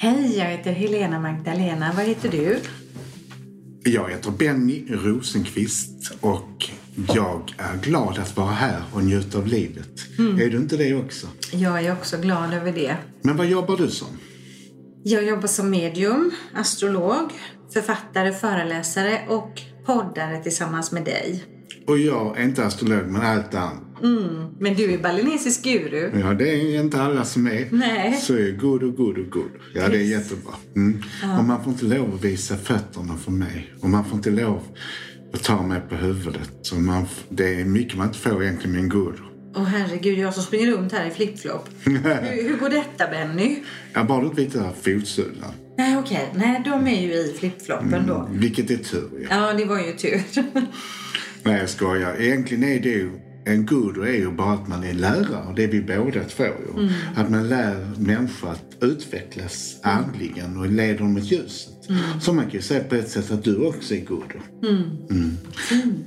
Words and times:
Hej, 0.00 0.38
jag 0.38 0.46
heter 0.46 0.72
Helena 0.72 1.20
Magdalena. 1.20 1.92
Vad 1.96 2.04
heter 2.04 2.28
du? 2.28 2.60
Jag 3.90 4.10
heter 4.10 4.30
Benny 4.30 4.84
Rosenqvist 4.90 6.12
och 6.20 6.70
jag 7.14 7.54
är 7.58 7.76
glad 7.82 8.18
att 8.18 8.36
vara 8.36 8.50
här 8.50 8.82
och 8.92 9.04
njuta 9.04 9.38
av 9.38 9.46
livet. 9.46 9.90
Är 10.18 10.50
du 10.50 10.56
inte 10.56 10.76
det 10.76 10.94
också? 10.94 11.26
Jag 11.52 11.84
är 11.84 11.92
också 11.92 12.18
glad 12.18 12.54
över 12.54 12.72
det. 12.72 12.96
Men 13.22 13.36
vad 13.36 13.46
jobbar 13.46 13.76
du 13.76 13.88
som? 13.88 14.08
Jag 15.04 15.24
jobbar 15.24 15.46
som 15.46 15.70
medium, 15.70 16.30
astrolog, 16.54 17.30
författare, 17.72 18.32
föreläsare 18.32 19.20
och 19.28 19.62
poddare 19.86 20.42
tillsammans 20.42 20.92
med 20.92 21.04
dig. 21.04 21.44
Och 21.86 21.98
jag 21.98 22.38
är 22.38 22.44
inte 22.44 22.66
astrolog, 22.66 23.06
men 23.06 23.22
allt 23.22 23.54
annat. 23.54 23.87
Men 24.58 24.74
du 24.74 24.92
är 24.94 24.98
balinesisk 24.98 25.64
guru. 25.64 26.20
Ja, 26.20 26.34
det 26.34 26.50
är 26.50 26.80
inte 26.80 27.02
alla 27.02 27.24
som 27.24 27.46
är. 27.46 27.68
Nej. 27.70 28.12
Så 28.22 28.34
är 28.34 28.52
god 28.52 28.82
och 28.82 28.96
god 28.96 29.18
och 29.18 29.30
god. 29.30 29.50
Ja, 29.74 29.88
det 29.88 29.96
är 29.96 30.02
jättebra. 30.02 30.54
Mm. 30.76 31.02
Och 31.38 31.44
man 31.44 31.64
får 31.64 31.72
inte 31.72 31.84
lov 31.84 32.14
att 32.14 32.24
visa 32.24 32.56
fötterna 32.56 33.16
för 33.16 33.30
mig. 33.30 33.74
Och 33.80 33.90
man 33.90 34.04
får 34.04 34.16
inte 34.16 34.30
lov 34.30 34.62
att 35.32 35.44
ta 35.44 35.62
mig 35.62 35.80
på 35.88 35.94
huvudet. 35.94 36.50
Så 36.62 36.74
man, 36.74 37.06
det 37.28 37.60
är 37.60 37.64
mycket 37.64 37.98
man 37.98 38.06
inte 38.06 38.18
får 38.18 38.42
egentligen 38.42 38.72
med 38.72 38.82
en 38.82 38.88
guru. 38.88 39.18
Åh 39.56 39.64
herregud, 39.64 40.18
jag 40.18 40.34
som 40.34 40.42
springer 40.42 40.72
runt 40.72 40.92
här 40.92 41.06
i 41.06 41.10
flipflop. 41.10 41.68
hur, 41.84 42.48
hur 42.48 42.56
går 42.56 42.68
detta 42.70 43.06
Benny? 43.10 43.56
Jag 43.92 44.06
bara 44.06 44.24
inte 44.24 44.42
visar 44.42 44.72
fotsulorna. 44.82 45.52
Nej 45.78 45.96
okej, 45.96 46.28
nej 46.34 46.62
de 46.64 46.86
är 46.86 47.02
ju 47.02 47.12
i 47.12 47.34
flipfloppen 47.38 48.06
då. 48.06 48.28
Vilket 48.30 48.70
är 48.70 48.76
tur 48.76 49.10
ju. 49.20 49.26
Ja, 49.30 49.52
det 49.52 49.64
var 49.64 49.78
ju 49.78 49.92
tur. 49.92 50.22
Nej, 51.42 51.60
jag 51.60 51.68
skojar. 51.68 52.20
Egentligen 52.20 52.64
är 52.64 52.80
det 52.80 52.88
ju... 52.88 53.10
En 53.48 53.66
guru 53.66 54.08
är 54.08 54.16
ju 54.16 54.30
bara 54.30 54.52
att 54.52 54.68
man 54.68 54.84
är 54.84 54.94
lärare. 54.94 55.44
Och 55.48 55.54
det 55.54 55.64
är 55.64 55.68
vi 55.68 55.80
båda 55.80 56.24
två 56.24 56.44
ju. 56.44 56.90
Att 57.16 57.30
man 57.30 57.48
lär 57.48 57.90
människor 57.96 58.50
att 58.50 58.76
utvecklas 58.80 59.76
andligen 59.82 60.56
och 60.56 60.68
leder 60.68 60.98
dem 60.98 61.12
mot 61.12 61.24
ljuset. 61.24 61.74
Så 62.20 62.32
man 62.32 62.44
kan 62.44 62.54
ju 62.54 62.62
säga 62.62 62.84
på 62.84 62.94
ett 62.94 63.10
sätt 63.10 63.30
att 63.30 63.44
du 63.44 63.66
också 63.66 63.94
är 63.94 64.00
guru. 64.00 64.40
Mm. 64.62 65.36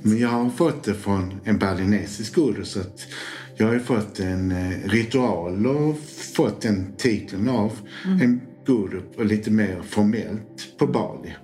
Men 0.02 0.18
jag 0.18 0.28
har 0.28 0.50
fått 0.50 0.84
det 0.84 0.94
från 0.94 1.34
en 1.44 1.58
balinesisk 1.58 2.34
guru. 2.34 2.64
Så 2.64 2.80
att 2.80 3.06
jag 3.56 3.66
har 3.66 3.74
ju 3.74 3.80
fått 3.80 4.20
en 4.20 4.52
eh, 4.52 4.88
ritual 4.88 5.66
och 5.66 5.98
fått 6.34 6.60
den 6.60 6.92
titeln 6.96 7.48
av 7.48 7.72
en 8.04 8.40
guru 8.66 9.02
och 9.16 9.24
lite 9.24 9.50
mer 9.50 9.82
formellt 9.82 10.78
på 10.78 10.86
Bali. 10.86 11.34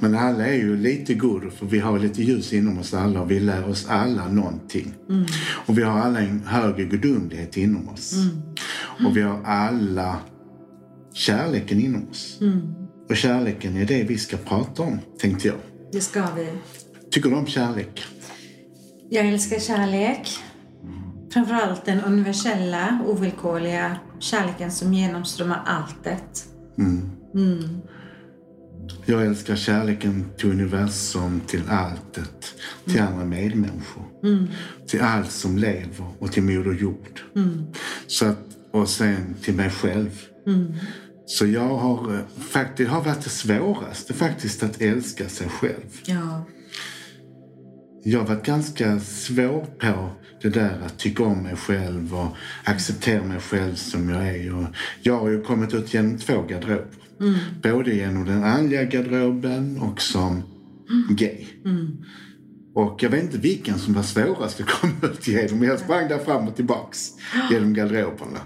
Men 0.00 0.14
alla 0.14 0.46
är 0.46 0.56
ju 0.56 0.76
lite 0.76 1.14
guru 1.14 1.50
för 1.50 1.66
vi 1.66 1.78
har 1.78 1.98
lite 1.98 2.22
ljus 2.22 2.52
inom 2.52 2.78
oss 2.78 2.94
alla 2.94 3.20
och 3.20 3.30
vi 3.30 3.40
lär 3.40 3.68
oss 3.68 3.86
alla 3.88 4.28
någonting. 4.28 4.94
Och 5.66 5.78
vi 5.78 5.82
har 5.82 5.98
alla 5.98 6.20
en 6.20 6.42
högre 6.46 6.84
gudomlighet 6.84 7.56
inom 7.56 7.88
oss. 7.88 8.14
Och 9.06 9.16
vi 9.16 9.22
har 9.22 9.40
alla 9.44 10.18
kärleken 11.12 11.80
inom 11.80 12.08
oss. 12.10 12.40
Och 13.08 13.16
kärleken 13.16 13.76
är 13.76 13.86
det 13.86 14.02
vi 14.02 14.18
ska 14.18 14.36
prata 14.36 14.82
om, 14.82 14.98
tänkte 15.20 15.48
jag. 15.48 15.56
Det 15.92 16.00
ska 16.00 16.26
vi. 16.36 16.48
Tycker 17.10 17.30
du 17.30 17.36
om 17.36 17.46
kärlek? 17.46 18.04
Jag 19.10 19.26
älskar 19.28 19.58
kärlek. 19.58 20.28
Framförallt 21.32 21.84
den 21.84 22.00
universella, 22.00 22.98
ovillkorliga 23.06 23.96
kärleken 24.18 24.70
som 24.70 24.94
genomströmmar 24.94 25.62
alltet. 25.66 26.44
Jag 29.06 29.26
älskar 29.26 29.56
kärleken 29.56 30.24
till 30.36 30.50
universum, 30.50 31.40
till 31.46 31.62
alltet, 31.68 32.54
till 32.84 33.00
andra 33.00 33.24
medmänniskor. 33.24 34.04
Till 34.86 35.00
allt 35.00 35.30
som 35.30 35.58
lever 35.58 36.06
och 36.18 36.32
till 36.32 36.42
Moder 36.42 36.72
Jord. 36.72 37.20
Så 38.06 38.26
att, 38.26 38.38
och 38.72 38.88
sen 38.88 39.34
till 39.42 39.54
mig 39.54 39.70
själv. 39.70 40.20
Så 41.26 41.46
jag 41.46 41.76
har 41.76 42.14
eh, 42.14 42.20
faktiskt 42.38 42.90
har 42.90 43.04
varit 43.04 43.24
det 43.24 43.30
svåraste 43.30 44.14
faktiskt 44.14 44.62
att 44.62 44.80
älska 44.80 45.28
sig 45.28 45.48
själv. 45.48 46.00
Ja. 46.04 46.44
Jag 48.04 48.20
har 48.20 48.26
varit 48.26 48.46
ganska 48.46 49.00
svår 49.00 49.66
på 49.78 50.10
det 50.42 50.48
där 50.48 50.80
att 50.86 50.98
tycka 50.98 51.24
om 51.24 51.42
mig 51.42 51.56
själv 51.56 52.14
och 52.14 52.36
acceptera 52.64 53.24
mig 53.24 53.40
själv 53.40 53.74
som 53.74 54.08
jag 54.08 54.28
är. 54.28 54.54
Och 54.54 54.66
jag 55.02 55.18
har 55.18 55.28
ju 55.28 55.42
kommit 55.42 55.74
ut 55.74 55.94
genom 55.94 56.18
två 56.18 56.42
garderober. 56.42 56.86
Både 57.62 57.94
genom 57.94 58.24
den 58.24 58.44
andliga 58.44 58.84
garderoben 58.84 59.80
och 59.80 60.02
som 60.02 60.42
gay. 61.10 61.46
Och 62.74 63.02
jag 63.02 63.10
vet 63.10 63.22
inte 63.22 63.38
vilken 63.38 63.78
som 63.78 63.94
var 63.94 64.02
svårast 64.02 64.60
att 64.60 64.66
komma 64.66 64.94
ut 65.02 65.28
genom. 65.28 65.62
Jag 65.62 65.78
sprang 65.78 66.08
där 66.08 66.18
fram 66.18 66.48
och 66.48 66.56
tillbaks 66.56 67.08
genom 67.50 67.74
garderoberna. 67.74 68.40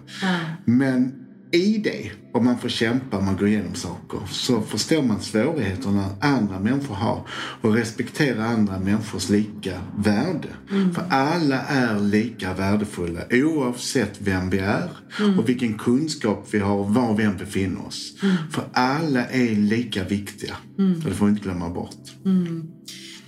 Men 0.64 1.23
i 1.54 1.78
det, 1.78 2.10
om 2.32 2.44
man 2.44 2.58
får 2.58 2.68
kämpa, 2.68 3.20
man 3.20 3.36
går 3.36 3.48
igenom 3.48 3.74
saker, 3.74 4.20
så 4.30 4.60
förstår 4.60 5.02
man 5.02 5.20
svårigheterna 5.20 6.10
andra 6.20 6.60
människor 6.60 6.94
har 6.94 7.28
och 7.60 7.74
respektera 7.74 8.44
andra 8.44 8.78
människors 8.78 9.28
lika 9.28 9.80
värde. 9.96 10.48
För 10.94 11.04
alla 11.10 11.60
är 11.62 12.00
lika 12.00 12.54
värdefulla 12.54 13.20
oavsett 13.30 14.20
vem 14.20 14.50
vi 14.50 14.58
är 14.58 14.90
och 15.38 15.48
vilken 15.48 15.78
kunskap 15.78 16.48
vi 16.50 16.58
har 16.58 16.74
och 16.74 16.94
var 16.94 17.14
vi 17.14 17.24
än 17.24 17.36
befinner 17.36 17.86
oss. 17.86 18.14
För 18.50 18.64
alla 18.72 19.26
är 19.26 19.56
lika 19.56 20.04
viktiga. 20.04 20.56
Och 21.04 21.10
det 21.10 21.14
får 21.14 21.26
vi 21.26 21.32
inte 21.32 21.44
glömma 21.44 21.70
bort. 21.70 22.02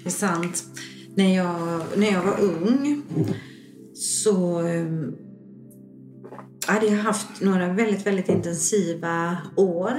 Det 0.03 0.08
är 0.08 0.10
sant. 0.10 0.64
När 1.16 1.37
jag, 1.37 1.82
när 1.97 2.12
jag 2.12 2.22
var 2.22 2.41
ung 2.41 3.03
så 3.94 4.62
um, 4.62 5.14
hade 6.66 6.87
jag 6.87 6.99
haft 6.99 7.41
några 7.41 7.72
väldigt, 7.72 8.06
väldigt 8.06 8.28
intensiva 8.28 9.38
år. 9.56 9.93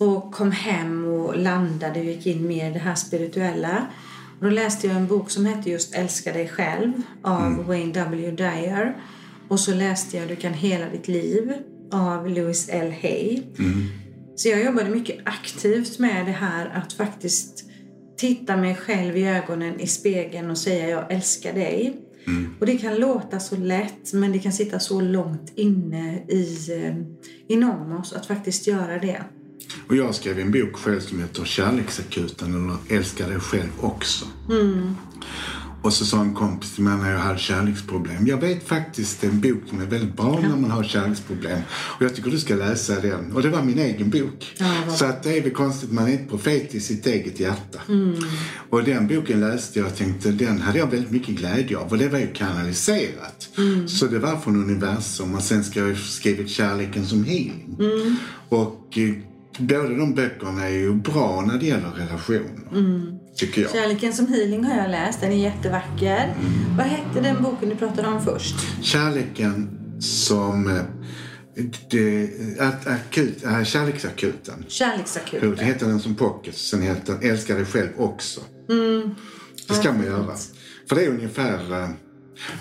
Och 0.00 0.32
kom 0.32 0.52
hem 0.52 1.04
och 1.04 1.38
landade 1.38 2.00
och 2.00 2.06
gick 2.06 2.26
in 2.26 2.46
mer 2.46 2.70
i 2.70 2.72
det 2.72 2.78
här 2.78 2.94
spirituella. 2.94 3.86
Och 4.38 4.44
då 4.44 4.50
läste 4.50 4.86
jag 4.86 4.96
en 4.96 5.06
bok 5.06 5.30
som 5.30 5.46
hette 5.46 5.70
just 5.70 5.94
Älska 5.94 6.32
dig 6.32 6.48
själv 6.48 6.92
av 7.22 7.66
Wayne 7.66 7.92
W. 7.92 8.30
Dyer. 8.30 8.96
Och 9.48 9.60
så 9.60 9.74
läste 9.74 10.16
jag 10.16 10.28
Du 10.28 10.36
kan 10.36 10.52
hela 10.52 10.88
ditt 10.88 11.08
liv 11.08 11.52
av 11.92 12.28
Louis 12.28 12.68
L. 12.68 12.94
Hay. 13.02 13.42
Så 14.36 14.48
jag 14.48 14.64
jobbade 14.64 14.90
mycket 14.90 15.18
aktivt 15.24 15.98
med 15.98 16.26
det 16.26 16.32
här 16.32 16.72
att 16.74 16.92
faktiskt 16.92 17.64
titta 18.16 18.56
mig 18.56 18.74
själv 18.74 19.16
i 19.16 19.26
ögonen 19.28 19.80
i 19.80 19.86
spegeln 19.86 20.50
och 20.50 20.58
säga 20.58 20.88
jag 20.88 21.12
älskar 21.12 21.52
dig. 21.52 22.05
Och 22.60 22.66
det 22.66 22.78
kan 22.78 22.96
låta 22.96 23.40
så 23.40 23.56
lätt 23.56 24.12
men 24.12 24.32
det 24.32 24.38
kan 24.38 24.52
sitta 24.52 24.80
så 24.80 25.00
långt 25.00 25.52
inne 25.54 26.18
i, 26.28 26.68
eh, 26.70 26.94
inom 27.48 27.92
oss 27.92 28.12
att 28.12 28.26
faktiskt 28.26 28.66
göra 28.66 28.98
det. 28.98 29.22
Och 29.88 29.96
jag 29.96 30.14
skrev 30.14 30.38
en 30.38 30.50
bok 30.50 30.76
själv 30.76 31.00
som 31.00 31.20
heter 31.20 31.44
Kärleksakuten 31.44 32.54
eller 32.54 32.96
Älska 32.98 33.28
dig 33.28 33.40
själv 33.40 33.70
också. 33.80 34.26
Och 35.86 35.92
så 35.92 36.04
sa 36.04 36.20
en 36.20 36.34
kompis 36.34 36.74
till 36.74 36.84
mig 36.84 36.98
när 36.98 37.12
jag 37.12 37.18
hade 37.18 37.38
kärleksproblem. 37.38 38.26
Jag 38.26 38.40
vet 38.40 38.68
faktiskt 38.68 39.24
en 39.24 39.40
bok 39.40 39.62
som 39.68 39.80
är 39.80 39.86
väldigt 39.86 40.16
bra 40.16 40.38
när 40.42 40.56
man 40.56 40.70
har 40.70 40.84
kärleksproblem. 40.84 41.60
Och 41.70 42.02
jag 42.02 42.14
tycker 42.14 42.30
du 42.30 42.38
ska 42.38 42.54
läsa 42.54 43.00
den. 43.00 43.32
Och 43.32 43.42
det 43.42 43.48
var 43.48 43.62
min 43.62 43.78
egen 43.78 44.10
bok. 44.10 44.54
Ja, 44.58 44.96
så 44.96 45.04
att 45.04 45.22
det 45.22 45.38
är 45.38 45.42
väl 45.42 45.50
konstigt, 45.50 45.92
man 45.92 46.06
är 46.06 46.12
inte 46.12 46.24
profet 46.30 46.74
i 46.74 46.80
sitt 46.80 47.06
eget 47.06 47.40
hjärta. 47.40 47.80
Och 48.70 48.84
den 48.84 49.08
boken 49.08 49.40
läste 49.40 49.78
jag 49.78 49.88
och 49.88 49.96
tänkte 49.96 50.30
den 50.30 50.60
hade 50.60 50.78
jag 50.78 50.90
väldigt 50.90 51.10
mycket 51.10 51.34
glädje 51.34 51.78
av. 51.78 51.90
Och 51.90 51.98
det 51.98 52.08
var 52.08 52.18
ju 52.18 52.32
kanaliserat. 52.32 53.48
Så 53.86 54.06
det 54.06 54.18
var 54.18 54.36
från 54.36 54.56
universum. 54.56 55.34
Och 55.34 55.42
sen 55.42 55.64
ska 55.64 55.80
jag 55.80 55.98
skrivit 55.98 56.48
Kärleken 56.48 57.06
som 57.06 57.24
healing. 57.24 57.78
Och 58.48 58.98
eh, 58.98 59.14
båda 59.58 59.88
de 59.88 60.14
böckerna 60.14 60.64
är 60.64 60.74
ju 60.74 60.94
bra 60.94 61.44
när 61.46 61.58
det 61.58 61.66
gäller 61.66 61.90
relationer. 61.90 63.15
Tycker 63.36 63.62
jag. 63.62 63.70
Kärleken 63.72 64.12
som 64.12 64.26
healing 64.26 64.64
har 64.64 64.76
jag 64.76 64.90
läst, 64.90 65.20
den 65.20 65.32
är 65.32 65.36
jättevacker. 65.36 66.34
Vad 66.76 66.86
hette 66.86 67.20
den 67.20 67.42
boken 67.42 67.68
du 67.68 67.76
pratade 67.76 68.08
om 68.08 68.22
först? 68.24 68.54
Kärleken 68.82 69.78
som... 70.00 70.68
eh, 70.68 70.82
Det, 71.90 72.30
att, 72.60 72.86
akut, 72.86 73.44
äh, 73.44 73.64
kärleksakuten. 73.64 74.64
Kärleksakuten. 74.68 75.54
Det 75.56 75.64
heter 75.64 75.86
den 75.86 76.00
som 76.00 76.14
pocket. 76.14 76.56
Sen 76.56 76.82
heter 76.82 77.12
den 77.12 77.30
Älska 77.30 77.54
dig 77.54 77.64
själv 77.64 77.88
också. 77.96 78.40
Det 79.68 79.74
ska 79.74 79.92
man 79.92 80.04
göra. 80.06 80.34
För 80.88 80.96
det 80.96 81.04
är 81.04 81.08
ungefär... 81.08 81.82
eh, 81.82 81.88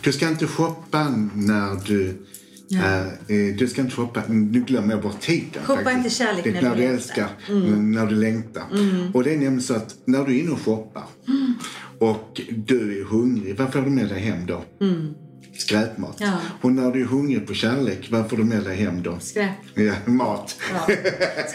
Du 0.04 0.12
ska 0.12 0.28
inte 0.28 0.48
shoppa 0.48 1.04
när 1.34 1.86
du... 1.88 2.26
eh, 2.74 3.08
eh, 3.08 3.56
du 3.58 3.68
ska 3.68 3.82
inte 3.82 3.96
shoppa... 3.96 4.22
Nu 4.28 4.60
glömmer 4.60 4.94
jag 4.94 5.02
bort. 5.02 5.26
Shoppa 5.26 5.84
faktiskt. 5.84 5.98
inte 5.98 6.10
kärlek 6.10 6.46
när 6.46 6.62
när 6.62 6.62
du 6.62 6.76
du 6.76 6.82
längtar. 6.82 6.94
älskar. 6.94 7.30
När 7.78 8.06
du 8.06 8.16
längtar. 8.16 8.64
Och 9.14 9.24
det 9.24 9.30
är 9.30 9.34
nämligen 9.34 9.62
så 9.62 9.74
att 9.74 9.96
när 10.06 10.26
du 10.26 10.36
är 10.36 10.40
inne 10.40 10.52
och 10.52 10.62
shoppar 10.62 11.04
och 12.00 12.42
du 12.50 13.02
är 13.02 13.06
hungrig, 13.06 13.58
vad 13.58 13.74
får 13.74 13.82
du 13.82 13.90
med 13.90 14.10
dig 14.10 14.20
hem 14.20 14.46
då? 14.46 14.64
Skräpmat. 15.58 16.16
Ja. 16.20 16.32
Och 16.62 16.72
när 16.72 16.92
du 16.92 17.02
är 17.02 17.06
hungrig 17.06 17.48
på 17.48 17.54
kärlek, 17.54 18.08
vad 18.12 18.30
får 18.30 18.38
du 18.38 18.44
med 18.44 18.64
dig 18.64 18.76
hem 18.78 19.04
då? 19.04 19.20
Skräp. 19.20 19.50
Ja, 19.74 19.94
mat. 20.06 20.56
Ja. 20.74 20.96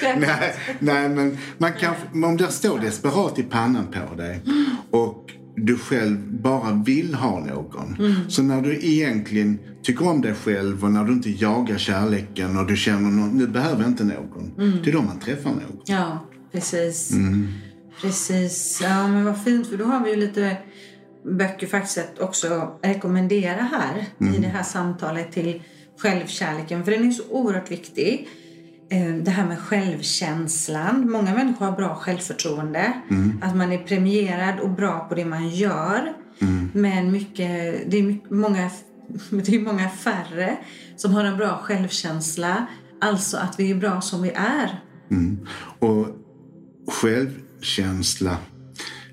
Nej, 0.19 0.55
nej, 0.79 1.09
men 1.09 1.39
man 1.59 1.73
kan, 1.73 1.95
om 2.25 2.37
det 2.37 2.49
står 2.49 2.79
desperat 2.79 3.39
i 3.39 3.43
pannan 3.43 3.87
på 3.87 4.15
dig 4.15 4.41
och 4.91 5.31
du 5.61 5.79
själv 5.79 6.19
bara 6.43 6.73
vill 6.73 7.15
ha 7.15 7.41
någon. 7.41 7.97
Så 8.29 8.43
när 8.43 8.63
du 8.63 8.79
egentligen 8.83 9.59
tycker 9.83 10.09
om 10.09 10.21
dig 10.21 10.35
själv 10.35 10.85
och 10.85 10.93
när 10.93 11.05
du 11.05 11.13
inte 11.13 11.31
jagar 11.31 11.79
kärleken 11.79 12.59
och 12.59 12.67
du 12.67 12.77
känner 12.77 13.11
någon, 13.11 13.39
nu 13.39 13.47
behöver 13.47 13.83
jag 13.83 13.91
inte 13.91 14.05
någon. 14.05 14.53
Det 14.85 14.91
är 14.91 14.93
då 14.93 15.03
man 15.03 15.19
träffar 15.19 15.51
någon. 15.51 15.81
Ja, 15.85 16.27
precis. 16.53 17.13
Precis. 18.01 18.81
Ja, 18.83 19.09
men 19.09 19.25
vad 19.25 19.45
fint. 19.45 19.67
För 19.67 19.77
då 19.77 19.85
har 19.85 20.05
vi 20.05 20.11
ju 20.11 20.17
lite 20.17 20.57
böcker 21.39 21.67
faktiskt 21.67 21.99
att 21.99 22.19
också 22.19 22.79
rekommendera 22.83 23.63
här 23.63 24.07
i 24.37 24.41
det 24.41 24.49
här 24.49 24.63
samtalet 24.63 25.33
till 25.33 25.63
självkärleken. 25.99 26.85
För 26.85 26.93
den 26.93 27.09
är 27.09 27.13
så 27.13 27.23
oerhört 27.31 27.71
viktig. 27.71 28.29
Eh, 28.91 29.15
Det 29.15 29.31
här 29.31 29.47
med 29.47 29.59
självkänslan. 29.59 31.11
Många 31.11 31.35
människor 31.35 31.67
har 31.67 31.77
bra 31.77 31.95
självförtroende. 31.95 32.93
Att 33.43 33.57
man 33.57 33.73
är 33.73 33.79
premierad 33.79 34.61
och 34.61 34.71
bra 34.71 35.07
på 35.09 35.15
det 35.15 35.25
man 35.25 35.49
gör. 35.49 36.13
Men 36.73 37.13
mycket, 37.13 37.91
det 37.91 37.99
är 37.99 38.35
många, 38.35 38.71
det 39.31 39.55
är 39.55 39.61
många 39.61 39.89
färre 39.91 40.57
som 40.97 41.15
har 41.15 41.25
en 41.25 41.37
bra 41.37 41.59
självkänsla. 41.63 42.67
Alltså 43.01 43.37
att 43.37 43.61
vi 43.61 43.71
är 43.71 43.75
bra 43.75 44.01
som 44.01 44.23
vi 44.23 44.31
är. 44.31 44.81
Och 45.79 46.07
självkänsla 46.93 48.37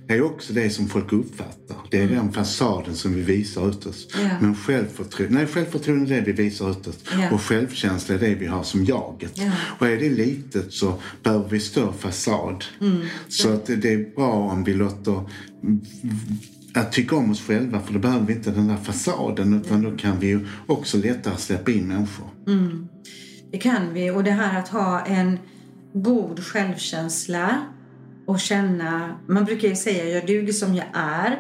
är 0.08 0.22
också 0.22 0.54
det 0.54 0.70
som 0.70 0.88
folk 0.88 1.14
uppfattar. 1.14 1.78
Det 1.92 2.02
är 2.02 2.08
den 2.08 2.34
fasaden 2.34 2.96
som 2.96 3.14
vi 3.14 3.22
visar 3.22 3.70
utåt. 3.70 3.96
Ja. 4.14 4.30
Men 4.42 4.56
självförtroende, 4.56 5.36
nej, 5.36 5.48
självförtroende 5.48 6.16
är 6.16 6.22
det 6.22 6.32
vi 6.32 6.44
visar 6.44 6.72
utåt. 6.72 7.00
Ja. 7.20 7.32
Och 7.32 7.42
självkänsla 7.42 8.16
är 8.16 8.20
det 8.20 8.36
vi 8.36 8.46
har 8.46 8.64
som 8.64 8.86
jaget. 8.86 9.32
Ja. 9.36 9.52
Och 9.80 9.88
är 9.88 9.98
det 9.98 10.10
litet 10.10 10.74
så 10.74 10.94
behöver 11.24 11.50
vi 11.50 11.60
större 11.60 11.94
fasad. 11.94 12.66
Mm. 12.82 13.02
Så 13.28 13.54
att 13.54 13.66
det 13.66 13.94
är 13.94 14.16
bra 14.16 14.34
om 14.34 14.64
vi 14.64 14.74
låter 14.74 15.22
att 16.74 16.92
tycka 16.92 17.16
om 17.16 17.32
oss 17.32 17.42
själva 17.42 17.82
för 17.82 17.94
då 17.94 18.00
behöver 18.00 18.26
vi 18.26 18.34
inte 18.34 18.52
den 18.52 18.68
där 18.68 18.78
fasaden 18.78 19.54
utan 19.54 19.82
då 19.82 19.98
kan 19.98 20.20
vi 20.20 20.28
ju 20.28 20.48
också 20.68 20.98
lättare 20.98 21.38
släppa 21.38 21.72
in 21.72 21.88
människor. 21.88 22.28
Det 23.52 23.58
kan 23.58 23.94
vi. 23.94 24.12
Och 24.12 24.24
det 24.24 24.32
här 24.32 24.60
att 24.60 24.68
ha 24.68 25.06
en 25.06 25.40
god 25.94 26.44
självkänsla 26.44 27.62
och 28.28 28.40
känna... 28.40 29.20
Man 29.28 29.46
brukar 29.46 29.68
ju 29.68 29.76
säga 29.76 30.10
jag 30.10 30.28
duger 30.28 30.54
som 30.54 30.76
jag 30.76 30.86
är. 30.94 31.40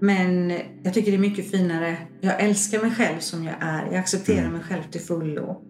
Men 0.00 0.50
jag 0.82 0.94
tycker 0.94 1.10
det 1.10 1.16
är 1.16 1.20
mycket 1.20 1.50
finare. 1.50 1.96
Jag 2.20 2.40
älskar 2.40 2.82
mig 2.82 2.90
själv 2.90 3.18
som 3.18 3.44
jag 3.44 3.54
är. 3.60 3.86
Jag 3.86 3.96
accepterar 3.96 4.50
mig 4.50 4.60
själv 4.60 4.82
till 4.90 5.00
fullo. 5.00 5.62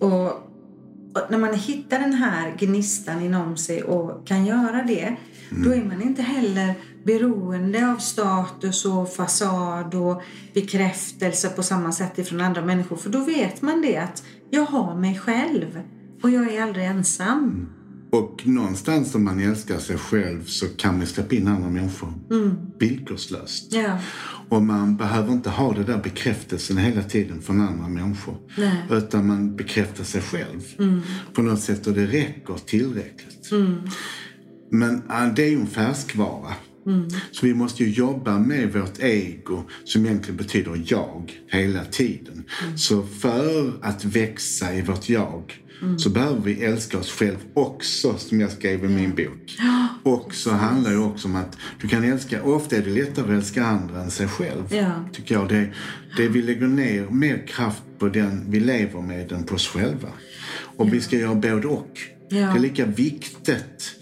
Och, 0.00 0.26
och 0.26 1.30
när 1.30 1.38
man 1.38 1.54
hittar 1.54 1.98
den 1.98 2.12
här 2.12 2.56
gnistan 2.58 3.22
inom 3.22 3.56
sig 3.56 3.82
och 3.82 4.26
kan 4.26 4.46
göra 4.46 4.82
det. 4.82 5.16
Då 5.64 5.74
är 5.74 5.84
man 5.84 6.02
inte 6.02 6.22
heller 6.22 6.74
beroende 7.04 7.90
av 7.92 7.96
status 7.96 8.84
och 8.84 9.12
fasad 9.12 9.94
och 9.94 10.22
bekräftelse 10.54 11.48
på 11.48 11.62
samma 11.62 11.92
sätt 11.92 12.18
ifrån 12.18 12.40
andra 12.40 12.62
människor. 12.64 12.96
För 12.96 13.10
då 13.10 13.24
vet 13.24 13.62
man 13.62 13.82
det 13.82 13.96
att 13.96 14.22
jag 14.50 14.64
har 14.64 14.94
mig 14.94 15.18
själv 15.18 15.82
och 16.22 16.30
jag 16.30 16.54
är 16.54 16.62
aldrig 16.62 16.86
ensam. 16.86 17.77
Och 18.10 18.46
någonstans 18.46 19.14
om 19.14 19.24
man 19.24 19.40
älskar 19.40 19.78
sig 19.78 19.98
själv 19.98 20.44
så 20.44 20.66
kan 20.68 20.98
man 20.98 21.06
släppa 21.06 21.34
in 21.34 21.48
andra 21.48 21.70
människor 21.70 22.12
villkorslöst. 22.78 23.72
Ja. 23.72 23.98
Och 24.48 24.62
man 24.62 24.96
behöver 24.96 25.32
inte 25.32 25.50
ha 25.50 25.72
det 25.72 25.84
där 25.84 26.02
bekräftelsen 26.02 26.78
hela 26.78 27.02
tiden 27.02 27.42
från 27.42 27.60
andra 27.60 27.88
människor. 27.88 28.36
Nej. 28.56 28.82
Utan 28.90 29.26
man 29.26 29.56
bekräftar 29.56 30.04
sig 30.04 30.20
själv 30.20 30.60
på 31.32 31.42
något 31.42 31.60
sätt 31.60 31.86
och 31.86 31.92
det 31.92 32.06
räcker 32.06 32.54
tillräckligt. 32.66 33.50
Men 34.70 35.02
ja, 35.08 35.32
det 35.36 35.44
är 35.44 35.50
ju 35.50 35.60
en 35.60 35.66
färskvara. 35.66 36.54
Så 37.30 37.46
vi 37.46 37.54
måste 37.54 37.84
ju 37.84 37.90
jobba 37.90 38.38
med 38.38 38.72
vårt 38.72 38.98
ego 38.98 39.62
som 39.84 40.06
egentligen 40.06 40.36
betyder 40.36 40.82
jag 40.86 41.32
hela 41.48 41.84
tiden. 41.84 42.44
Så 42.76 43.02
för 43.02 43.72
att 43.82 44.04
växa 44.04 44.74
i 44.74 44.82
vårt 44.82 45.08
jag 45.08 45.54
så 45.98 46.10
behöver 46.10 46.40
vi 46.40 46.64
älska 46.64 46.98
oss 46.98 47.10
själv 47.10 47.36
också 47.54 48.18
som 48.18 48.40
jag 48.40 48.52
skrev 48.52 48.84
i 48.84 48.88
min 48.88 49.10
bok. 49.14 49.56
Och 50.02 50.34
så 50.34 50.50
handlar 50.50 50.90
det 50.90 50.98
också 50.98 51.28
om 51.28 51.36
att 51.36 51.58
du 51.80 51.88
kan 51.88 52.04
älska, 52.04 52.42
ofta 52.42 52.76
är 52.76 52.82
det 52.82 52.90
lättare 52.90 53.24
att 53.24 53.30
älska 53.30 53.64
andra 53.64 54.02
än 54.02 54.10
sig 54.10 54.28
själv. 54.28 54.74
Ja. 54.74 54.92
Tycker 55.12 55.34
jag. 55.34 55.48
Det, 55.48 55.68
det 56.16 56.28
vi 56.28 56.42
lägger 56.42 56.66
ner 56.66 57.06
mer 57.10 57.46
kraft 57.46 57.82
på 57.98 58.08
den 58.08 58.44
vi 58.48 58.60
lever 58.60 59.00
med 59.00 59.32
än 59.32 59.44
på 59.44 59.54
oss 59.54 59.68
själva. 59.68 60.08
Och 60.76 60.92
vi 60.92 61.00
ska 61.00 61.16
göra 61.16 61.34
både 61.34 61.66
och. 61.66 61.90
Ja. 62.28 62.36
Det 62.36 62.42
är 62.42 62.58
lika 62.58 62.86
viktigt. 62.86 63.94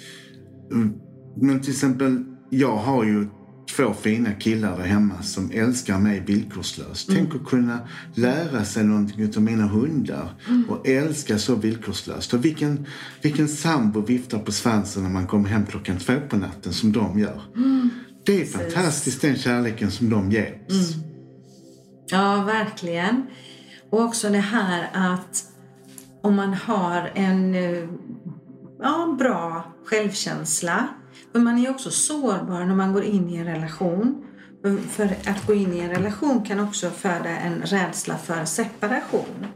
Mm, 0.73 0.93
Men 1.37 1.61
till 1.61 1.73
exempel, 1.73 2.25
jag 2.51 2.77
har 2.77 3.05
ju 3.05 3.27
två 3.77 3.95
fina 3.95 4.33
killar 4.33 4.77
där 4.77 4.85
hemma 4.85 5.23
som 5.23 5.51
älskar 5.51 5.99
mig 5.99 6.21
villkorslöst. 6.21 7.09
Tänk 7.13 7.35
att 7.35 7.45
kunna 7.47 7.79
lära 8.15 8.65
sig 8.65 8.85
någonting 8.85 9.33
av 9.37 9.43
mina 9.43 9.67
hundar 9.67 10.35
och 10.69 10.89
älska 10.89 11.39
så 11.39 11.55
villkorslöst. 11.55 12.33
Och 12.33 12.45
vilken, 12.45 12.87
vilken 13.23 13.49
sambo 13.49 14.01
viftar 14.01 14.39
på 14.39 14.53
svansen 14.53 15.03
när 15.03 15.11
man 15.11 15.27
kommer 15.27 15.49
hem 15.49 15.67
klockan 15.67 15.99
två 15.99 16.15
på 16.29 16.37
natten 16.37 16.73
som 16.73 16.93
de 16.93 17.19
gör. 17.19 17.43
Det 18.27 18.41
är 18.41 18.47
fantastiskt 18.47 19.21
den 19.21 19.37
kärleken 19.37 19.91
som 19.91 20.11
de 20.11 20.31
ger 20.31 20.59
oss. 20.69 20.95
Ja, 22.11 22.43
verkligen. 22.43 23.27
Och 23.91 24.01
också 24.01 24.29
det 24.29 24.39
här 24.39 24.91
att 24.93 25.45
om 26.23 26.37
man 26.37 26.55
har 26.55 27.13
en 27.15 27.55
eh, 27.55 27.89
ja, 28.83 29.17
bra 29.19 29.73
självkänsla. 29.85 30.89
För 31.37 31.41
man 31.43 31.59
är 31.59 31.63
ju 31.63 31.69
också 31.71 31.91
sårbar 31.91 32.65
när 32.65 32.75
man 32.75 32.93
går 32.93 33.03
in 33.05 33.31
i 33.31 33.37
en 33.37 33.45
relation. 33.45 34.25
För- 34.63 34.77
För 34.77 35.05
att 35.05 35.47
gå 35.47 35.55
in 35.55 35.73
i 35.75 35.79
en 35.79 35.91
relation 35.91 36.43
kan 36.45 36.61
också 36.61 36.91
föda 36.91 37.29
en 37.29 37.63
rädsla 37.63 38.17
för 38.19 38.45
separation. 38.45 39.47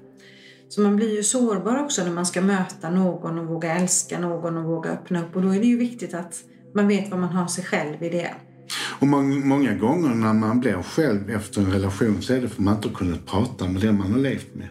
Så 0.69 0.81
man 0.81 0.97
blir 0.97 1.17
ju 1.17 1.23
sårbar 1.23 1.85
också 1.85 2.05
när 2.05 2.11
man 2.11 2.27
ska 2.27 2.41
möta 2.41 2.91
någon 2.91 3.39
och 3.39 3.47
våga 3.47 3.75
älska 3.75 4.19
någon 4.19 4.57
och 4.57 4.65
våga 4.65 4.91
öppna 4.91 5.23
upp. 5.23 5.37
Och 5.37 5.43
då 5.43 5.49
är 5.55 5.61
det 5.61 5.67
ju 5.67 5.77
viktigt 5.79 6.15
att 6.15 6.35
man 6.75 6.89
vet 6.89 7.11
vad 7.11 7.21
man 7.21 7.31
har 7.31 7.47
sig 7.47 7.65
själv 7.65 8.03
i 8.03 8.09
det. 8.09 8.31
Och 8.79 9.07
mång- 9.07 9.47
många 9.49 9.75
gånger 9.75 10.09
när 10.15 10.35
man 10.35 10.61
blir 10.61 10.83
själv 10.83 11.31
efter 11.31 11.61
en 11.61 11.73
relation 11.73 12.23
så 12.23 12.33
är 12.33 12.41
det 12.41 12.49
för 12.49 12.55
att 12.55 12.59
man 12.59 12.75
inte 12.77 12.89
har 12.89 12.95
kunnat 12.95 13.27
prata 13.27 13.69
med 13.69 13.83
den 13.83 13.99
man 13.99 14.13
har 14.13 14.19
levt 14.19 14.55
med. 14.55 14.69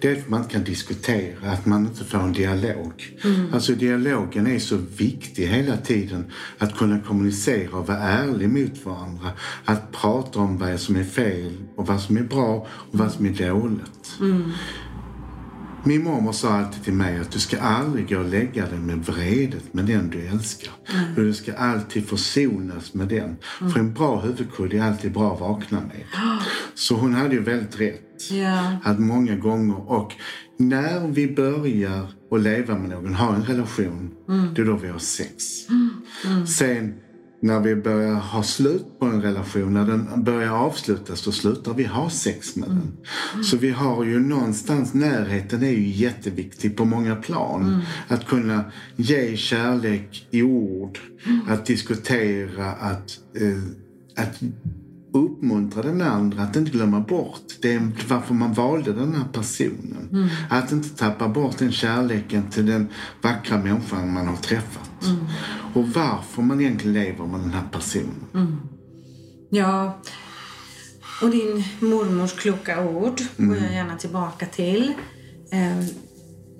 Det 0.00 0.10
är 0.10 0.14
för 0.14 0.22
att 0.22 0.28
man 0.28 0.40
inte 0.42 0.52
kan 0.52 0.64
diskutera, 0.64 1.50
att 1.50 1.66
man 1.66 1.86
inte 1.86 2.04
får 2.04 2.18
en 2.18 2.32
dialog. 2.32 2.92
Alltså 3.52 3.72
dialogen 3.74 4.46
är 4.46 4.58
så 4.58 4.76
viktig 4.96 5.46
hela 5.46 5.76
tiden. 5.76 6.24
Att 6.58 6.76
kunna 6.78 7.00
kommunicera 7.00 7.76
och 7.78 7.86
vara 7.86 7.98
ärlig 7.98 8.48
mot 8.48 8.84
varandra. 8.86 9.28
Att 9.64 9.92
prata 9.92 10.38
om 10.38 10.58
vad 10.58 10.80
som 10.80 10.96
är 10.96 11.04
fel 11.04 11.52
och 11.76 11.86
vad 11.86 12.00
som 12.00 12.16
är 12.16 12.22
bra 12.22 12.66
och 12.70 12.98
vad 12.98 13.12
som 13.12 13.26
är 13.26 13.48
dåligt. 13.48 14.18
Min 15.84 16.04
mormor 16.04 16.32
sa 16.32 16.52
alltid 16.52 16.84
till 16.84 16.92
mig 16.92 17.18
att 17.20 17.30
du 17.30 17.38
ska 17.38 17.60
aldrig 17.60 18.08
gå 18.08 18.18
och 18.18 18.28
lägga 18.28 18.66
dig 18.68 18.78
med 18.78 18.98
vredet 18.98 19.74
med 19.74 19.84
den 19.84 20.10
du 20.10 20.26
älskar. 20.26 20.72
Och 21.16 21.22
du 21.22 21.34
ska 21.34 21.54
alltid 21.54 22.08
försonas 22.08 22.94
med 22.94 23.08
den. 23.08 23.36
För 23.72 23.80
en 23.80 23.94
bra 23.94 24.20
huvudkudde 24.20 24.78
är 24.78 24.82
alltid 24.82 25.12
bra 25.12 25.34
att 25.34 25.40
vakna 25.40 25.80
med. 25.80 26.04
Så 26.74 26.96
hon 26.96 27.14
hade 27.14 27.34
ju 27.34 27.42
väldigt 27.42 27.80
rätt. 27.80 28.30
Ja. 28.30 28.76
Att 28.84 28.98
många 28.98 29.36
gånger. 29.36 29.90
Och 29.90 30.12
när 30.56 31.08
vi 31.08 31.34
börjar 31.34 32.08
att 32.30 32.40
leva 32.40 32.78
med 32.78 32.90
någon, 32.90 33.14
ha 33.14 33.34
en 33.34 33.44
relation, 33.44 34.10
det 34.54 34.62
är 34.62 34.66
då 34.66 34.76
vi 34.76 34.88
har 34.88 34.98
sex. 34.98 35.44
Sen 36.58 36.94
när 37.42 37.60
vi 37.60 37.76
börjar 37.76 38.14
ha 38.14 38.42
slut 38.42 38.98
på 38.98 39.06
en 39.06 39.22
relation, 39.22 39.74
när 39.74 39.84
den 39.84 40.24
börjar 40.24 40.50
avslutas, 40.50 41.24
då 41.24 41.32
slutar 41.32 41.74
vi 41.74 41.84
ha 41.84 42.10
sex 42.10 42.56
med 42.56 42.68
den. 42.68 42.92
Så 43.44 43.56
vi 43.56 43.70
har 43.70 44.04
ju 44.04 44.20
någonstans, 44.20 44.94
närheten 44.94 45.62
är 45.62 45.70
ju 45.70 45.88
jätteviktig 45.88 46.76
på 46.76 46.84
många 46.84 47.16
plan. 47.16 47.82
Att 48.08 48.26
kunna 48.26 48.64
ge 48.96 49.36
kärlek 49.36 50.26
i 50.30 50.42
ord, 50.42 50.98
att 51.48 51.66
diskutera, 51.66 52.72
att, 52.72 53.18
eh, 53.34 54.24
att 54.24 54.40
uppmuntra 55.12 55.82
den 55.82 56.02
andra, 56.02 56.42
att 56.42 56.56
inte 56.56 56.70
glömma 56.70 57.00
bort 57.00 57.42
det 57.62 57.90
varför 58.08 58.34
man 58.34 58.52
valde 58.52 58.92
den 58.92 59.14
här 59.14 59.24
personen. 59.32 60.28
Att 60.50 60.72
inte 60.72 60.88
tappa 60.88 61.28
bort 61.28 61.58
den 61.58 61.72
kärleken 61.72 62.50
till 62.50 62.66
den 62.66 62.88
vackra 63.22 63.58
människan 63.58 64.12
man 64.12 64.26
har 64.26 64.36
träffat. 64.36 64.90
Och 65.74 65.88
varför 65.88 66.42
man 66.42 66.60
egentligen 66.60 66.92
lever 66.94 67.26
med 67.26 67.40
den 67.40 67.50
här 67.50 67.68
personen. 67.72 68.60
Ja, 69.50 69.98
och 71.22 71.30
din 71.30 71.64
mormors 71.80 72.32
kloka 72.32 72.84
ord 72.84 73.20
går 73.36 73.56
jag 73.56 73.72
gärna 73.72 73.96
tillbaka 73.96 74.46
till. 74.46 74.92
Eh, 75.50 75.84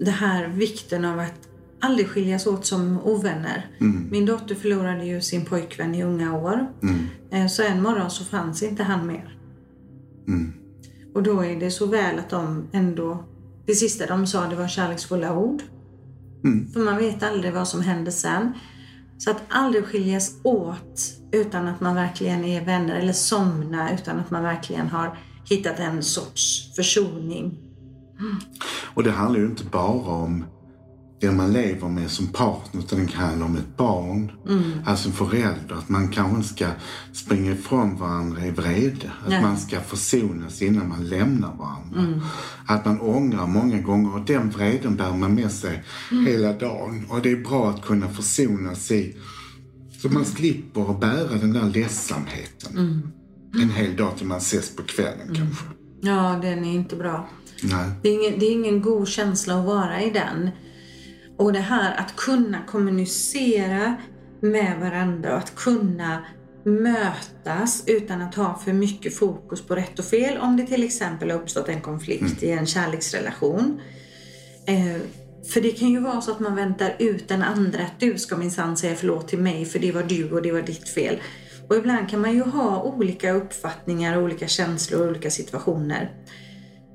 Det 0.00 0.10
här 0.10 0.48
vikten 0.48 1.04
av 1.04 1.18
att 1.18 1.48
aldrig 1.82 2.08
skiljas 2.08 2.46
åt 2.46 2.66
som 2.66 2.98
ovänner. 3.04 3.66
Min 4.10 4.26
dotter 4.26 4.54
förlorade 4.54 5.04
ju 5.04 5.20
sin 5.20 5.44
pojkvän 5.44 5.94
i 5.94 6.02
unga 6.04 6.38
år. 6.38 6.66
Eh, 7.32 7.46
Så 7.46 7.62
en 7.62 7.82
morgon 7.82 8.10
så 8.10 8.24
fanns 8.24 8.62
inte 8.62 8.82
han 8.82 9.06
mer. 9.06 9.38
Och 11.14 11.22
då 11.22 11.40
är 11.44 11.60
det 11.60 11.70
så 11.70 11.86
väl 11.86 12.18
att 12.18 12.30
de 12.30 12.68
ändå, 12.72 13.24
det 13.66 13.74
sista 13.74 14.06
de 14.06 14.26
sa 14.26 14.46
det 14.46 14.56
var 14.56 14.68
kärleksfulla 14.68 15.36
ord. 15.36 15.62
För 16.72 16.80
man 16.80 16.96
vet 16.96 17.22
aldrig 17.22 17.52
vad 17.52 17.68
som 17.68 17.80
händer 17.80 18.12
sen. 18.12 18.52
Så 19.18 19.30
att 19.30 19.42
aldrig 19.48 19.84
skiljas 19.84 20.40
åt 20.42 21.00
utan 21.32 21.68
att 21.68 21.80
man 21.80 21.94
verkligen 21.94 22.44
är 22.44 22.64
vänner 22.64 22.94
eller 22.94 23.12
somna 23.12 23.94
utan 23.94 24.18
att 24.20 24.30
man 24.30 24.42
verkligen 24.42 24.88
har 24.88 25.18
hittat 25.50 25.78
en 25.80 26.02
sorts 26.02 26.74
försoning. 26.76 27.58
Och 28.94 29.02
det 29.02 29.10
handlar 29.10 29.40
ju 29.40 29.46
inte 29.46 29.64
bara 29.64 30.12
om 30.14 30.44
det 31.22 31.32
man 31.32 31.52
lever 31.52 31.88
med 31.88 32.10
som 32.10 32.26
partner 32.26 32.82
utan 32.82 32.98
det 32.98 33.12
kan 33.12 33.20
handla 33.20 33.44
om 33.44 33.56
ett 33.56 33.76
barn, 33.76 34.32
mm. 34.48 34.62
alltså 34.86 35.08
en 35.08 35.14
förälder. 35.14 35.74
Att 35.78 35.88
man 35.88 36.08
kanske 36.08 36.36
inte 36.36 36.48
ska 36.48 36.66
springa 37.12 37.52
ifrån 37.52 37.96
varandra 37.96 38.46
i 38.46 38.50
vrede. 38.50 39.10
Att 39.22 39.28
Nej. 39.28 39.42
man 39.42 39.58
ska 39.58 39.80
försonas 39.80 40.62
innan 40.62 40.88
man 40.88 41.08
lämnar 41.08 41.56
varandra. 41.56 42.00
Mm. 42.00 42.20
Att 42.66 42.84
man 42.84 43.00
ångrar 43.00 43.46
många 43.46 43.78
gånger 43.78 44.14
och 44.14 44.26
den 44.26 44.50
vreden 44.50 44.96
bär 44.96 45.12
man 45.12 45.34
med 45.34 45.52
sig 45.52 45.84
mm. 46.10 46.26
hela 46.26 46.52
dagen. 46.52 47.06
Och 47.08 47.22
det 47.22 47.30
är 47.30 47.36
bra 47.36 47.70
att 47.70 47.82
kunna 47.82 48.08
försonas 48.08 48.90
i 48.90 49.16
så 49.98 50.08
man 50.08 50.24
slipper 50.24 50.90
att 50.90 51.00
bära 51.00 51.38
den 51.40 51.52
där 51.52 51.70
ledsamheten 51.70 52.78
mm. 52.78 53.12
en 53.62 53.70
hel 53.70 53.96
dag 53.96 54.16
till 54.16 54.26
man 54.26 54.38
ses 54.38 54.76
på 54.76 54.82
kvällen 54.82 55.28
mm. 55.28 55.34
kanske. 55.34 55.64
Ja, 56.00 56.38
den 56.42 56.64
är 56.64 56.74
inte 56.74 56.96
bra. 56.96 57.28
Nej. 57.62 57.90
Det, 58.02 58.08
är 58.08 58.12
ingen, 58.12 58.38
det 58.40 58.46
är 58.46 58.52
ingen 58.52 58.82
god 58.82 59.08
känsla 59.08 59.58
att 59.58 59.66
vara 59.66 60.02
i 60.02 60.10
den. 60.10 60.50
Och 61.36 61.52
det 61.52 61.60
här 61.60 61.94
att 61.96 62.16
kunna 62.16 62.58
kommunicera 62.66 63.96
med 64.40 64.80
varandra 64.80 65.32
och 65.32 65.38
att 65.38 65.54
kunna 65.54 66.24
mötas 66.64 67.84
utan 67.86 68.22
att 68.22 68.34
ha 68.34 68.58
för 68.64 68.72
mycket 68.72 69.16
fokus 69.16 69.62
på 69.62 69.74
rätt 69.74 69.98
och 69.98 70.04
fel. 70.04 70.38
Om 70.38 70.56
det 70.56 70.66
till 70.66 70.84
exempel 70.84 71.30
har 71.30 71.38
uppstått 71.38 71.68
en 71.68 71.80
konflikt 71.80 72.42
mm. 72.42 72.44
i 72.44 72.58
en 72.58 72.66
kärleksrelation. 72.66 73.80
Eh, 74.66 75.00
för 75.52 75.60
det 75.60 75.70
kan 75.70 75.88
ju 75.88 76.00
vara 76.00 76.20
så 76.20 76.30
att 76.30 76.40
man 76.40 76.56
väntar 76.56 76.96
ut 76.98 77.28
den 77.28 77.42
andra 77.42 77.82
att 77.82 78.00
du 78.00 78.18
ska 78.18 78.36
minsann 78.36 78.76
säga 78.76 78.94
förlåt 78.94 79.28
till 79.28 79.38
mig 79.38 79.64
för 79.64 79.78
det 79.78 79.92
var 79.92 80.02
du 80.02 80.30
och 80.30 80.42
det 80.42 80.52
var 80.52 80.62
ditt 80.62 80.88
fel. 80.88 81.20
Och 81.68 81.76
ibland 81.76 82.10
kan 82.10 82.20
man 82.20 82.34
ju 82.34 82.42
ha 82.42 82.82
olika 82.82 83.32
uppfattningar, 83.32 84.22
olika 84.22 84.48
känslor, 84.48 85.08
olika 85.08 85.30
situationer. 85.30 86.10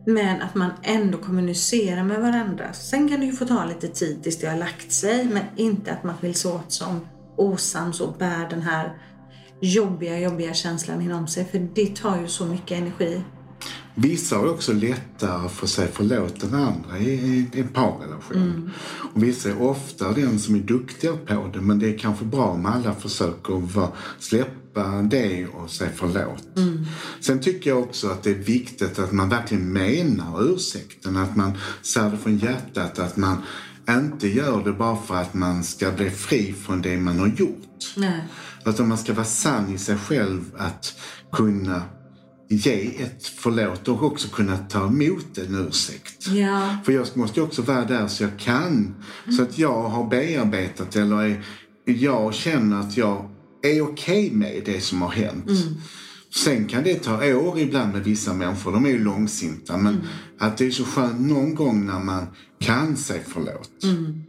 Men 0.09 0.41
att 0.41 0.55
man 0.55 0.71
ändå 0.83 1.17
kommunicerar 1.17 2.03
med 2.03 2.21
varandra. 2.21 2.73
Sen 2.73 3.09
kan 3.09 3.19
det 3.19 3.25
ju 3.25 3.31
få 3.31 3.45
ta 3.45 3.65
lite 3.65 3.87
tid 3.87 4.23
tills 4.23 4.37
det 4.37 4.47
har 4.47 4.57
lagt 4.57 4.91
sig, 4.91 5.25
men 5.25 5.43
inte 5.55 5.91
att 5.91 6.03
man 6.03 6.17
skiljs 6.17 6.45
åt 6.45 6.71
som 6.71 7.07
osams 7.35 8.01
och 8.01 8.13
bär 8.13 8.49
den 8.49 8.61
här 8.61 8.97
jobbiga, 9.61 10.19
jobbiga 10.19 10.53
känslan 10.53 11.01
inom 11.01 11.27
sig. 11.27 11.45
För 11.45 11.59
det 11.59 11.95
tar 11.95 12.21
ju 12.21 12.27
så 12.27 12.45
mycket 12.45 12.77
energi. 12.77 13.21
Vissa 13.99 14.37
har 14.37 14.49
också 14.49 14.73
lättare 14.73 15.49
för 15.49 15.67
sig 15.67 15.87
förlåt 15.93 16.43
än 16.43 16.53
andra 16.53 16.99
i, 16.99 17.09
i 17.53 17.59
en 17.59 17.67
parrelation. 17.67 18.37
Mm. 18.37 18.69
Och 19.13 19.23
vissa 19.23 19.49
är 19.49 19.61
ofta 19.61 20.11
den 20.11 20.39
som 20.39 20.55
är 20.55 20.59
duktigare 20.59 21.17
på 21.17 21.49
det 21.53 21.61
men 21.61 21.79
det 21.79 21.93
är 21.93 21.97
kanske 21.97 22.25
bra 22.25 22.45
om 22.45 22.65
alla 22.65 22.93
försöker 22.93 23.87
släppa 24.19 25.01
det 25.01 25.47
och 25.47 25.69
säga 25.69 25.89
förlåt. 25.95 26.57
Mm. 26.57 26.85
Sen 27.21 27.41
tycker 27.41 27.69
jag 27.69 27.79
också 27.79 28.07
att 28.07 28.23
det 28.23 28.29
är 28.29 28.35
viktigt 28.35 28.99
att 28.99 29.11
man 29.11 29.29
verkligen 29.29 29.73
menar 29.73 30.53
ursäkten, 30.53 31.17
att 31.17 31.35
man 31.35 31.57
säger 31.81 32.09
det 32.09 32.17
från 32.17 32.37
hjärtat, 32.37 32.99
att 32.99 33.17
man 33.17 33.37
inte 33.89 34.27
gör 34.27 34.63
det 34.63 34.73
bara 34.73 34.97
för 34.97 35.15
att 35.15 35.33
man 35.33 35.63
ska 35.63 35.91
bli 35.91 36.09
fri 36.09 36.53
från 36.53 36.81
det 36.81 36.97
man 36.97 37.19
har 37.19 37.27
gjort. 37.27 37.93
Nej. 37.95 38.23
Utan 38.65 38.87
man 38.87 38.97
ska 38.97 39.13
vara 39.13 39.25
sann 39.25 39.73
i 39.73 39.77
sig 39.77 39.97
själv 39.97 40.41
att 40.57 40.93
kunna 41.31 41.81
ge 42.47 43.03
ett 43.03 43.27
förlåt 43.27 43.87
och 43.87 44.03
också 44.03 44.27
kunna 44.27 44.57
ta 44.57 44.87
emot 44.87 45.37
en 45.37 45.67
ursäkt. 45.67 46.27
Ja. 46.27 46.77
För 46.85 46.91
jag 46.91 47.07
måste 47.17 47.41
också 47.41 47.61
vara 47.61 47.85
där 47.85 48.07
så 48.07 48.23
jag 48.23 48.39
kan. 48.39 48.95
Mm. 49.23 49.37
Så 49.37 49.43
att 49.43 49.57
jag 49.57 49.83
har 49.83 50.09
bearbetat 50.09 50.95
eller 50.95 51.23
är, 51.23 51.43
jag 51.85 52.33
känner 52.33 52.79
att 52.79 52.97
jag 52.97 53.29
är 53.63 53.81
okej 53.81 54.27
okay 54.27 54.31
med 54.31 54.61
det 54.65 54.81
som 54.81 55.01
har 55.01 55.09
hänt. 55.09 55.49
Mm. 55.49 55.75
Sen 56.35 56.67
kan 56.67 56.83
det 56.83 57.03
ta 57.03 57.35
år 57.35 57.59
ibland 57.59 57.93
med 57.93 58.03
vissa 58.03 58.33
människor. 58.33 58.71
De 58.71 58.85
är 58.85 58.89
ju 58.89 59.03
långsinta. 59.03 59.77
Men 59.77 59.93
mm. 59.93 60.07
att 60.39 60.57
det 60.57 60.65
är 60.65 60.71
så 60.71 60.83
skönt 60.83 61.19
någon 61.19 61.55
gång 61.55 61.85
när 61.85 61.99
man 61.99 62.27
kan 62.59 62.97
säga 62.97 63.21
förlåt. 63.27 63.83
Mm. 63.83 64.23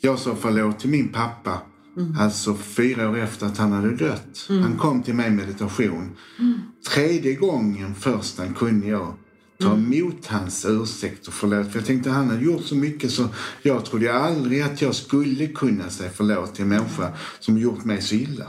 Jag 0.00 0.18
sa 0.18 0.36
förlåt 0.40 0.78
till 0.78 0.90
min 0.90 1.08
pappa 1.08 1.58
Mm. 2.00 2.18
Alltså 2.18 2.54
fyra 2.54 3.10
år 3.10 3.18
efter 3.18 3.46
att 3.46 3.58
han 3.58 3.72
hade 3.72 3.96
dött. 3.96 4.46
Mm. 4.50 4.62
Han 4.62 4.78
kom 4.78 5.02
till 5.02 5.14
mig 5.14 5.26
i 5.26 5.30
meditation. 5.30 6.10
Mm. 6.38 6.60
Tredje 6.88 7.34
gången 7.34 7.94
först 7.94 8.40
kunde 8.56 8.86
jag 8.86 9.14
ta 9.60 9.72
mm. 9.72 9.92
emot 9.92 10.26
hans 10.26 10.66
ursäkt 10.68 11.28
och 11.28 11.34
förlåt. 11.34 11.72
För 11.72 11.78
jag 11.78 11.86
tänkte 11.86 12.10
han 12.10 12.30
hade 12.30 12.44
gjort 12.44 12.64
så 12.64 12.74
mycket 12.74 13.10
så 13.12 13.28
jag 13.62 13.84
trodde 13.84 14.14
aldrig 14.14 14.62
att 14.62 14.82
jag 14.82 14.94
skulle 14.94 15.46
kunna 15.46 15.90
säga 15.90 16.10
förlåt 16.14 16.54
till 16.54 16.62
en 16.62 16.68
människa 16.68 17.12
som 17.40 17.58
gjort 17.58 17.84
mig 17.84 18.02
så 18.02 18.14
illa. 18.14 18.46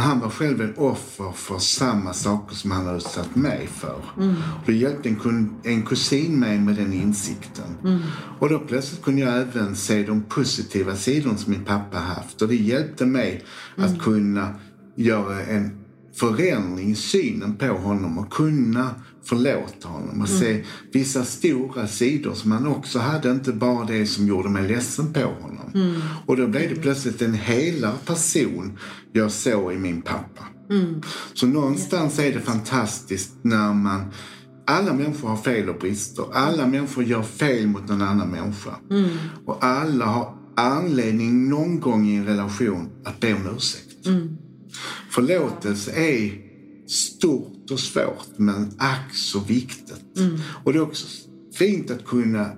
Han 0.00 0.20
var 0.20 0.28
själv 0.28 0.60
en 0.60 0.74
offer 0.76 1.32
för 1.32 1.58
samma 1.58 2.12
saker 2.12 2.56
som 2.56 2.70
han 2.70 2.86
hade 2.86 2.96
utsatt 2.98 3.36
mig 3.36 3.66
för. 3.66 4.02
Mm. 4.16 4.34
Och 4.34 4.66
då 4.66 4.72
hjälpte 4.72 5.08
en, 5.08 5.54
en 5.62 5.82
kusin 5.82 6.40
mig 6.40 6.58
med 6.58 6.74
den 6.74 6.92
insikten. 6.92 7.76
Mm. 7.84 8.00
Och 8.38 8.48
då 8.48 8.58
plötsligt 8.58 9.02
kunde 9.02 9.20
jag 9.20 9.40
även 9.40 9.76
se 9.76 10.02
de 10.02 10.22
positiva 10.22 10.96
sidorna 10.96 11.36
som 11.36 11.52
min 11.52 11.64
pappa 11.64 11.98
haft. 11.98 12.42
Och 12.42 12.48
det 12.48 12.56
hjälpte 12.56 13.06
mig 13.06 13.44
mm. 13.76 13.90
att 13.90 14.02
kunna 14.02 14.54
göra 14.94 15.40
en 15.42 15.79
förändring 16.14 16.90
i 16.90 16.94
synen 16.94 17.56
på 17.56 17.66
honom 17.66 18.18
och 18.18 18.32
kunna 18.32 18.94
förlåta 19.24 19.88
honom 19.88 20.20
och 20.22 20.28
mm. 20.28 20.40
se 20.40 20.64
vissa 20.92 21.24
stora 21.24 21.86
sidor 21.86 22.34
som 22.34 22.52
han 22.52 22.66
också 22.66 22.98
hade, 22.98 23.30
inte 23.30 23.52
bara 23.52 23.84
det 23.84 24.06
som 24.06 24.26
gjorde 24.26 24.48
mig 24.48 24.68
ledsen 24.68 25.12
på 25.12 25.20
honom. 25.20 25.70
Mm. 25.74 26.00
Och 26.26 26.36
då 26.36 26.46
blev 26.46 26.74
det 26.74 26.80
plötsligt 26.80 27.22
en 27.22 27.34
helare 27.34 27.96
person 28.06 28.78
jag 29.12 29.32
såg 29.32 29.72
i 29.72 29.78
min 29.78 30.02
pappa. 30.02 30.44
Mm. 30.70 31.02
Så 31.34 31.46
någonstans 31.46 32.18
är 32.18 32.32
det 32.32 32.40
fantastiskt 32.40 33.32
när 33.42 33.72
man 33.72 34.04
alla 34.66 34.92
människor 34.94 35.28
har 35.28 35.36
fel 35.36 35.68
och 35.68 35.78
brister. 35.78 36.24
Alla 36.32 36.66
människor 36.66 37.04
gör 37.04 37.22
fel 37.22 37.66
mot 37.66 37.88
någon 37.88 38.02
annan 38.02 38.28
människa. 38.28 38.70
Mm. 38.90 39.08
Och 39.46 39.64
alla 39.64 40.04
har 40.04 40.34
anledning 40.56 41.48
någon 41.48 41.80
gång 41.80 42.06
i 42.06 42.16
en 42.16 42.26
relation 42.26 42.88
att 43.04 43.20
be 43.20 43.34
om 43.34 43.56
ursäkt. 43.56 44.06
Mm. 44.06 44.36
Förlåtelse 45.10 45.92
är 45.92 46.32
stort 46.88 47.70
och 47.70 47.80
svårt 47.80 48.28
men 48.36 48.74
ack 48.78 49.14
så 49.14 49.40
viktigt. 49.40 50.18
Mm. 50.18 50.38
Och 50.64 50.72
det 50.72 50.78
är 50.78 50.82
också 50.82 51.06
fint 51.54 51.90
att 51.90 52.04
kunna 52.04 52.50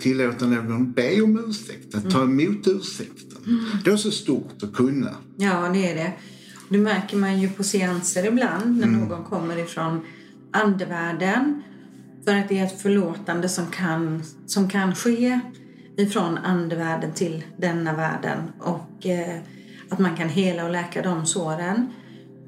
tillåta 0.00 0.46
någon 0.46 0.92
be 0.92 1.22
om 1.22 1.44
ursäkt, 1.48 1.94
att 1.94 2.10
ta 2.10 2.22
mm. 2.22 2.40
emot 2.40 2.66
ursäkten. 2.66 3.38
Mm. 3.46 3.64
Det 3.84 3.90
är 3.90 3.96
så 3.96 4.10
stort 4.10 4.62
att 4.62 4.74
kunna. 4.74 5.14
Ja, 5.36 5.68
det 5.68 5.90
är 5.90 5.94
det. 5.94 6.12
Det 6.68 6.78
märker 6.78 7.16
man 7.16 7.40
ju 7.40 7.48
på 7.48 7.64
seanser 7.64 8.26
ibland 8.26 8.76
när 8.76 8.86
mm. 8.86 9.00
någon 9.00 9.24
kommer 9.24 9.58
ifrån 9.58 10.00
andevärlden. 10.52 11.62
För 12.24 12.34
att 12.34 12.48
det 12.48 12.58
är 12.58 12.64
ett 12.64 12.82
förlåtande 12.82 13.48
som 13.48 13.66
kan, 13.66 14.22
som 14.46 14.70
kan 14.70 14.94
ske 14.94 15.40
ifrån 15.96 16.38
andevärlden 16.38 17.12
till 17.12 17.44
denna 17.58 17.96
världen. 17.96 18.38
Och 18.60 19.06
eh, 19.06 19.40
att 19.90 19.98
man 19.98 20.16
kan 20.16 20.28
hela 20.28 20.64
och 20.64 20.70
läka 20.70 21.02
de 21.02 21.26
såren. 21.26 21.92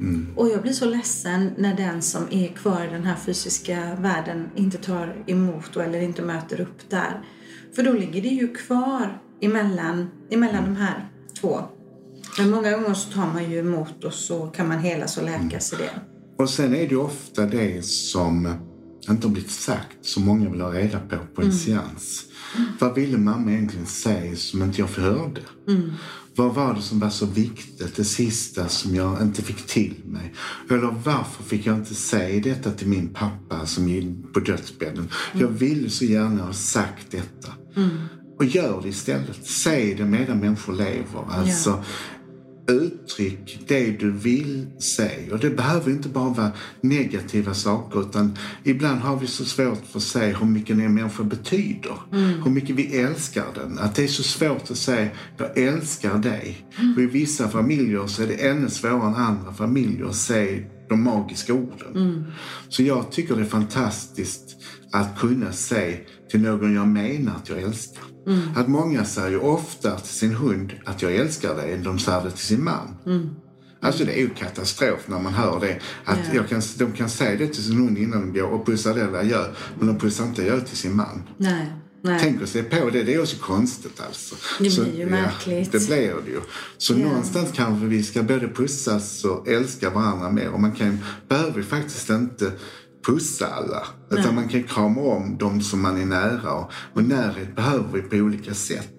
Mm. 0.00 0.26
Och 0.36 0.48
jag 0.48 0.62
blir 0.62 0.72
så 0.72 0.84
ledsen 0.84 1.50
när 1.56 1.76
den 1.76 2.02
som 2.02 2.22
är 2.30 2.48
kvar 2.48 2.84
i 2.84 2.92
den 2.92 3.04
här 3.04 3.16
fysiska 3.16 3.94
världen 4.00 4.50
inte 4.56 4.78
tar 4.78 5.24
emot 5.26 5.76
eller 5.76 6.00
inte 6.00 6.22
möter 6.22 6.60
upp 6.60 6.90
där. 6.90 7.22
För 7.74 7.82
då 7.82 7.92
ligger 7.92 8.22
det 8.22 8.28
ju 8.28 8.54
kvar 8.54 9.22
emellan, 9.40 10.10
emellan 10.30 10.64
mm. 10.64 10.74
de 10.74 10.80
här 10.80 11.08
två. 11.40 11.60
Men 12.38 12.50
många 12.50 12.70
gånger 12.70 12.94
så 12.94 13.12
tar 13.12 13.26
man 13.26 13.50
ju 13.50 13.58
emot 13.58 14.04
och 14.04 14.14
så 14.14 14.46
kan 14.46 14.68
man 14.68 14.78
helas 14.78 15.18
och 15.18 15.24
läkas 15.24 15.72
mm. 15.72 15.84
i 15.84 15.88
det. 15.88 16.00
Och 16.42 16.50
sen 16.50 16.74
är 16.74 16.88
det 16.88 16.96
ofta 16.96 17.46
det 17.46 17.84
som 17.84 18.58
inte 19.08 19.26
har 19.26 19.32
blivit 19.32 19.50
sagt, 19.50 19.96
som 20.00 20.24
många 20.24 20.50
vill 20.50 20.60
ha 20.60 20.72
reda 20.72 21.00
på 21.00 21.16
på 21.34 21.42
en 21.42 21.48
mm. 21.48 21.58
seans. 21.58 22.24
Mm. 22.56 22.68
Vad 22.80 22.94
ville 22.94 23.18
mamma 23.18 23.52
egentligen 23.52 23.86
säga 23.86 24.36
som 24.36 24.62
inte 24.62 24.80
jag 24.80 24.88
hörde? 24.88 25.40
Mm. 25.68 25.92
Vad 26.38 26.54
var 26.54 26.74
det 26.74 26.82
som 26.82 26.98
var 26.98 27.10
så 27.10 27.26
viktigt, 27.26 27.96
det 27.96 28.04
sista 28.04 28.68
som 28.68 28.94
jag 28.94 29.22
inte 29.22 29.42
fick 29.42 29.66
till 29.66 29.94
mig? 30.04 30.34
Eller 30.70 30.94
varför 31.04 31.42
fick 31.42 31.66
jag 31.66 31.76
inte 31.76 31.94
säga 31.94 32.42
detta 32.42 32.70
till 32.70 32.88
min 32.88 33.08
pappa 33.08 33.66
som 33.66 33.88
gick 33.88 34.32
på 34.32 34.40
dödsbädden? 34.40 34.98
Mm. 34.98 35.10
Jag 35.32 35.48
ville 35.48 35.90
så 35.90 36.04
gärna 36.04 36.44
ha 36.44 36.52
sagt 36.52 37.10
detta. 37.10 37.52
Mm. 37.76 37.90
Och 38.38 38.44
gör 38.44 38.82
det 38.82 38.88
istället. 38.88 39.46
Säg 39.46 39.94
det 39.94 40.04
medan 40.04 40.38
människor 40.38 40.72
lever. 40.72 41.24
Alltså, 41.28 41.70
ja 41.70 41.84
uttryck 42.68 43.60
det 43.68 43.90
du 43.90 44.10
vill 44.10 44.66
säga. 44.96 45.32
Och 45.32 45.38
det 45.38 45.50
behöver 45.50 45.90
inte 45.90 46.08
bara 46.08 46.28
vara 46.28 46.52
negativa 46.80 47.54
saker 47.54 48.00
utan 48.00 48.36
ibland 48.64 49.00
har 49.00 49.16
vi 49.16 49.26
så 49.26 49.44
svårt 49.44 49.86
för 49.86 49.98
att 49.98 50.02
säga 50.02 50.36
hur 50.36 50.46
mycket 50.46 50.76
en 50.76 50.94
människa 50.94 51.22
betyder. 51.22 51.98
Mm. 52.12 52.42
Hur 52.42 52.50
mycket 52.50 52.76
vi 52.76 52.96
älskar 52.98 53.46
den. 53.54 53.78
Att 53.78 53.94
det 53.94 54.04
är 54.04 54.08
så 54.08 54.22
svårt 54.22 54.70
att 54.70 54.76
säga 54.76 55.08
jag 55.36 55.58
älskar 55.58 56.18
dig. 56.18 56.66
Mm. 56.78 56.94
Och 56.94 57.02
i 57.02 57.06
vissa 57.06 57.48
familjer 57.48 58.06
så 58.06 58.22
är 58.22 58.26
det 58.26 58.48
ännu 58.48 58.68
svårare 58.68 59.08
än 59.08 59.14
andra 59.14 59.52
familjer 59.52 60.06
att 60.06 60.16
säga 60.16 60.62
de 60.88 61.02
magiska 61.02 61.54
orden. 61.54 61.96
Mm. 61.96 62.24
Så 62.68 62.82
jag 62.82 63.12
tycker 63.12 63.36
det 63.36 63.42
är 63.42 63.46
fantastiskt 63.46 64.56
att 64.92 65.18
kunna 65.18 65.52
säga 65.52 65.96
till 66.30 66.40
någon 66.40 66.74
jag 66.74 66.88
menar 66.88 67.36
att 67.36 67.48
jag 67.48 67.62
älskar. 67.62 68.04
Att 68.56 68.68
många 68.68 69.04
säger 69.04 69.30
ju 69.30 69.38
ofta 69.38 69.96
till 69.98 70.14
sin 70.14 70.34
hund 70.34 70.72
att 70.84 71.02
jag 71.02 71.14
älskar 71.16 71.54
dig 71.56 71.72
än 71.74 71.82
de 71.82 71.98
säger 71.98 72.24
det 72.24 72.30
till 72.30 72.44
sin 72.46 72.64
man. 72.64 72.96
Alltså 73.80 74.04
det 74.04 74.12
är 74.12 74.18
ju 74.20 74.28
katastrof 74.30 75.00
när 75.08 75.18
man 75.18 75.34
hör 75.34 75.60
det. 75.60 75.80
Att 76.04 76.18
Ja. 76.28 76.34
jag 76.34 76.48
kan, 76.48 76.62
de 76.78 76.92
kan 76.92 77.10
säga 77.10 77.38
det 77.38 77.46
till 77.46 77.64
sin 77.64 77.76
hund 77.76 77.98
innan 77.98 78.32
de 78.32 78.40
går 78.40 78.48
och 78.48 78.66
pussar 78.66 78.94
det 78.94 79.00
eller 79.02 79.22
gör. 79.22 79.54
Men 79.78 79.86
de 79.86 79.98
pussar 79.98 80.24
inte 80.24 80.42
gör 80.42 80.60
till 80.60 80.76
sin 80.76 80.96
man. 80.96 81.22
Nej. 81.36 81.72
Nej. 82.02 82.18
Tänk 82.22 82.42
att 82.42 82.48
se 82.48 82.62
på 82.62 82.90
det. 82.90 83.02
Det 83.02 83.14
är 83.14 83.20
också 83.22 83.36
konstigt 83.40 84.00
alltså. 84.06 84.34
Det 84.58 84.74
blir 84.84 84.98
ju 84.98 85.06
märkligt. 85.06 85.72
det 85.72 85.86
blir 85.86 86.14
det 86.24 86.30
ju. 86.30 86.40
Så 86.78 86.92
Ja. 86.92 86.98
någonstans 86.98 87.48
kanske 87.54 87.86
vi 87.86 88.02
ska 88.02 88.22
både 88.22 88.48
pussas 88.48 89.24
och 89.24 89.48
älska 89.48 89.90
varandra 89.90 90.30
mer. 90.30 90.48
Och 90.48 90.60
man 90.60 90.72
kan, 90.72 90.98
behöver 91.28 91.56
ju 91.58 91.64
faktiskt 91.64 92.10
inte 92.10 92.52
pussa 93.06 93.46
alla. 93.46 93.86
Utan 94.10 94.34
man 94.34 94.48
kan 94.48 94.62
krama 94.62 95.00
om 95.00 95.36
de 95.38 95.60
som 95.60 95.82
man 95.82 96.02
är 96.02 96.06
nära. 96.06 96.52
Och, 96.52 96.70
och 96.94 97.04
närhet 97.04 97.56
behöver 97.56 97.92
vi 97.92 98.02
på 98.02 98.16
olika 98.16 98.54
sätt. 98.54 98.94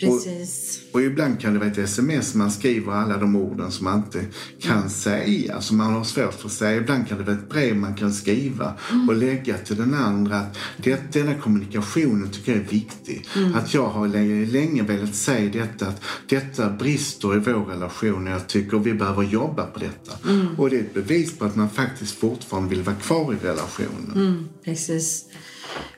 Precis. 0.00 0.80
Och 0.92 1.02
ibland 1.02 1.40
kan 1.40 1.52
det 1.52 1.58
vara 1.58 1.70
ett 1.70 1.78
sms 1.78 2.34
man 2.34 2.50
skriver 2.50 2.92
alla 2.92 3.16
de 3.16 3.36
orden 3.36 3.70
som 3.70 3.84
man 3.84 3.98
inte 3.98 4.24
kan 4.60 4.90
säga, 4.90 5.60
som 5.60 5.76
man 5.76 5.92
har 5.92 6.04
svårt 6.04 6.34
för 6.34 6.46
att 6.46 6.52
säga. 6.52 6.80
Ibland 6.80 7.08
kan 7.08 7.18
det 7.18 7.24
vara 7.24 7.36
ett 7.36 7.48
brev 7.48 7.76
man 7.76 7.94
kan 7.94 8.12
skriva 8.12 8.74
och 9.08 9.14
lägga 9.14 9.58
till 9.58 9.76
den 9.76 9.94
andra. 9.94 10.38
Att 10.38 10.56
det, 10.76 11.12
denna 11.12 11.34
kommunikationen 11.34 12.30
tycker 12.30 12.52
jag 12.52 12.60
är 12.60 12.68
viktig. 12.68 13.26
Att 13.54 13.74
jag 13.74 13.88
har 13.88 14.08
länge, 14.08 14.46
länge 14.46 14.82
velat 14.82 15.14
säga 15.14 15.50
detta, 15.52 15.86
att 15.86 16.02
detta 16.28 16.70
brister 16.70 17.36
i 17.36 17.38
vår 17.38 17.64
relation 17.64 18.26
och 18.26 18.32
jag 18.32 18.46
tycker 18.46 18.78
vi 18.78 18.94
behöver 18.94 19.22
jobba 19.22 19.66
på 19.66 19.78
detta. 19.78 20.12
Och 20.58 20.70
det 20.70 20.76
är 20.76 20.80
ett 20.80 20.94
bevis 20.94 21.38
på 21.38 21.44
att 21.44 21.56
man 21.56 21.70
faktiskt 21.70 22.14
fortfarande 22.14 22.70
vill 22.70 22.82
vara 22.82 22.96
kvar 22.96 23.34
i 23.34 23.46
relationen. 23.46 24.12
Mm, 24.14 24.48
precis. 24.64 25.24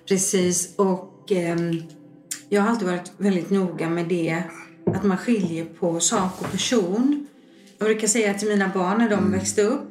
Precis. 0.09 0.75
Och 0.77 1.33
ehm, 1.33 1.83
jag 2.53 2.63
har 2.63 2.69
alltid 2.69 2.89
varit 2.89 3.13
väldigt 3.17 3.51
noga 3.51 3.89
med 3.89 4.09
det. 4.09 4.43
Att 4.87 5.05
man 5.05 5.19
skiljer 5.19 5.65
på 5.65 6.01
sak 6.01 6.41
och 6.41 6.51
person. 6.51 7.27
Jag 7.79 7.87
brukar 7.89 8.09
säga 8.09 8.35
till 8.35 8.49
mina 8.49 8.71
barn 8.75 8.99
när 8.99 9.11
de 9.11 9.33
växte 9.33 9.63
upp. 9.63 9.83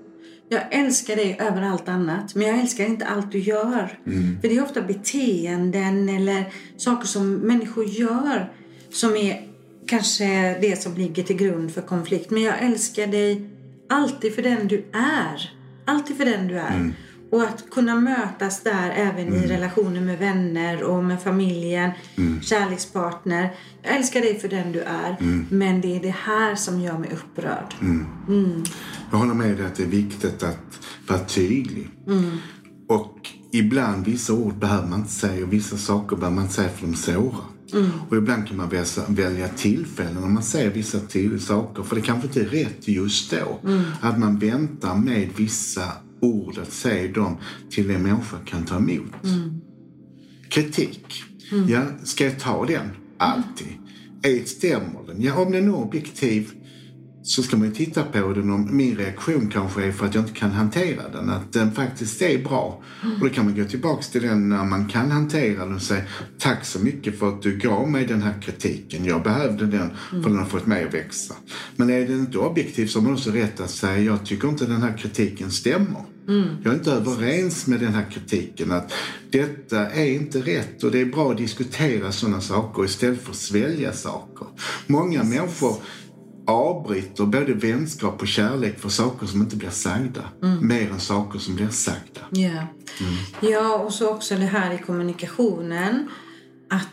Jag 0.49 0.61
älskar 0.71 1.15
dig 1.15 1.37
över 1.39 1.61
allt 1.61 1.89
annat, 1.89 2.35
men 2.35 2.47
jag 2.47 2.59
älskar 2.59 2.85
inte 2.85 3.05
allt 3.05 3.31
du 3.31 3.39
gör. 3.39 3.99
För 4.41 4.47
det 4.47 4.57
är 4.57 4.63
ofta 4.63 4.81
beteenden 4.81 6.09
eller 6.09 6.53
saker 6.77 7.07
som 7.07 7.33
människor 7.35 7.85
gör 7.85 8.53
som 8.89 9.15
är 9.15 9.47
kanske 9.87 10.57
det 10.61 10.81
som 10.81 10.95
ligger 10.95 11.23
till 11.23 11.37
grund 11.37 11.71
för 11.71 11.81
konflikt. 11.81 12.29
Men 12.29 12.41
jag 12.43 12.61
älskar 12.61 13.07
dig 13.07 13.49
alltid 13.89 14.35
för 14.35 14.41
den 14.41 14.67
du 14.67 14.85
är. 14.93 15.51
Alltid 15.85 16.17
för 16.17 16.25
den 16.25 16.47
du 16.47 16.57
är. 16.57 16.93
Och 17.31 17.43
att 17.43 17.69
kunna 17.71 17.95
mötas 17.95 18.63
där 18.63 18.89
även 18.89 19.33
i 19.33 19.47
relationer 19.47 20.01
med 20.01 20.19
vänner 20.19 20.83
och 20.83 21.03
med 21.03 21.21
familjen, 21.21 21.91
kärlekspartner. 22.41 23.53
Jag 23.83 23.95
älskar 23.95 24.21
dig 24.21 24.39
för 24.39 24.47
den 24.47 24.71
du 24.71 24.79
är, 24.79 25.17
men 25.49 25.81
det 25.81 25.95
är 25.95 25.99
det 25.99 26.15
här 26.17 26.55
som 26.55 26.81
gör 26.81 26.97
mig 26.97 27.09
upprörd. 27.13 27.75
Jag 29.11 29.17
håller 29.17 29.33
med 29.33 29.57
dig 29.57 29.65
att 29.65 29.75
det 29.75 29.83
är 29.83 29.87
viktigt 29.87 30.43
att 30.43 30.79
vara 31.07 31.19
tydlig. 31.19 31.89
Och 32.89 33.29
ibland, 33.51 34.05
vissa 34.05 34.33
ord 34.33 34.55
behöver 34.59 34.87
man 34.87 34.99
inte 34.99 35.11
säga 35.11 35.45
och 35.45 35.53
vissa 35.53 35.77
saker 35.77 36.15
behöver 36.15 36.35
man 36.35 36.43
inte 36.43 36.55
säga 36.55 36.69
för 36.69 36.87
de 36.87 36.95
sårar. 36.95 37.45
Och 38.09 38.17
ibland 38.17 38.47
kan 38.47 38.57
man 38.57 38.69
välja, 38.69 39.03
välja 39.07 39.47
tillfällen 39.47 40.21
när 40.21 40.29
man 40.29 40.43
säger 40.43 40.69
vissa 40.69 40.99
till 40.99 41.39
saker, 41.39 41.83
för 41.83 41.95
det 41.95 42.01
kanske 42.01 42.27
inte 42.27 42.41
är 42.41 42.45
rätt 42.45 42.87
just 42.87 43.31
då. 43.31 43.59
Att 44.01 44.19
man 44.19 44.39
väntar 44.39 44.95
med 44.95 45.29
vissa 45.35 45.83
ord, 46.21 46.57
att 46.57 46.73
säga 46.73 47.11
dem 47.13 47.37
till 47.69 47.89
en 47.89 48.03
människa 48.03 48.37
kan 48.45 48.65
ta 48.65 48.77
emot. 48.77 49.13
Kritik. 50.49 51.23
Ja, 51.67 51.81
ska 52.03 52.25
jag 52.25 52.39
ta 52.39 52.65
den? 52.65 52.89
Alltid. 53.17 53.67
Är, 54.21 54.45
stämmer 54.45 55.07
den? 55.07 55.21
Ja, 55.21 55.41
om 55.41 55.51
den 55.51 55.67
är 55.67 55.75
objektiv 55.75 56.51
så 57.23 57.43
ska 57.43 57.57
man 57.57 57.67
ju 57.67 57.73
titta 57.73 58.03
på 58.03 58.33
den 58.33 58.49
om 58.49 58.77
min 58.77 58.97
reaktion 58.97 59.49
kanske 59.49 59.85
är 59.85 59.91
för 59.91 60.05
att 60.05 60.15
jag 60.15 60.23
inte 60.23 60.39
kan 60.39 60.51
hantera 60.51 61.09
den. 61.09 61.29
Att 61.29 61.53
den 61.53 61.71
faktiskt 61.71 62.21
är 62.21 62.43
bra. 62.43 62.83
Och 63.19 63.27
då 63.27 63.29
kan 63.29 63.45
man 63.45 63.55
gå 63.55 63.65
tillbaks 63.65 64.09
till 64.09 64.21
den 64.21 64.49
när 64.49 64.65
man 64.65 64.87
kan 64.87 65.11
hantera 65.11 65.65
den 65.65 65.75
och 65.75 65.81
säga 65.81 66.03
tack 66.37 66.65
så 66.65 66.79
mycket 66.79 67.19
för 67.19 67.29
att 67.29 67.41
du 67.41 67.57
gav 67.57 67.89
mig 67.89 68.05
den 68.05 68.21
här 68.21 68.41
kritiken. 68.41 69.05
Jag 69.05 69.23
behövde 69.23 69.65
den 69.65 69.89
för 70.09 70.29
den 70.29 70.37
har 70.37 70.45
fått 70.45 70.65
mig 70.65 70.83
att 70.83 70.93
växa. 70.93 71.35
Men 71.75 71.89
är 71.89 72.07
den 72.07 72.19
inte 72.19 72.37
objektiv 72.37 72.87
så 72.87 72.99
har 72.99 73.03
man 73.03 73.13
också 73.13 73.31
rätt 73.31 73.59
att 73.59 73.69
säga 73.69 73.99
jag 73.99 74.25
tycker 74.25 74.47
inte 74.47 74.65
den 74.65 74.81
här 74.81 74.97
kritiken 74.97 75.51
stämmer. 75.51 76.01
Jag 76.63 76.73
är 76.73 76.77
inte 76.77 76.91
överens 76.91 77.67
med 77.67 77.79
den 77.79 77.93
här 77.93 78.11
kritiken. 78.11 78.71
Att 78.71 78.93
detta 79.31 79.89
är 79.89 80.05
inte 80.05 80.39
rätt 80.39 80.83
och 80.83 80.91
det 80.91 81.01
är 81.01 81.05
bra 81.05 81.31
att 81.31 81.37
diskutera 81.37 82.11
sådana 82.11 82.41
saker 82.41 82.85
istället 82.85 83.21
för 83.21 83.31
att 83.31 83.37
svälja 83.37 83.93
saker. 83.93 84.47
Många 84.87 85.23
människor 85.23 85.75
avbryter 86.47 87.25
både 87.25 87.53
vänskap 87.53 88.21
och 88.21 88.27
kärlek 88.27 88.79
för 88.79 88.89
saker 88.89 89.27
som 89.27 89.41
inte 89.41 89.55
blir 89.55 89.69
sagda. 89.69 90.23
Mer 90.61 90.91
än 90.91 90.99
saker 90.99 91.39
som 91.39 91.55
blir 91.55 91.69
sagda. 91.69 92.21
Ja. 92.31 92.67
ja, 93.41 93.77
och 93.77 93.93
så 93.93 94.09
också 94.09 94.35
det 94.35 94.45
här 94.45 94.73
i 94.73 94.77
kommunikationen. 94.77 96.09
Att 96.69 96.87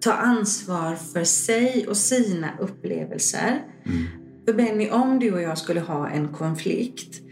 ta 0.00 0.12
ansvar 0.12 0.96
för 0.96 1.24
sig 1.24 1.86
och 1.88 1.96
sina 1.96 2.58
upplevelser. 2.60 3.62
För 4.46 4.54
Benny, 4.54 4.90
om 4.90 5.18
du 5.18 5.32
och 5.32 5.42
jag 5.42 5.58
skulle 5.58 5.80
ha 5.80 6.08
en 6.08 6.28
konflikt 6.28 7.22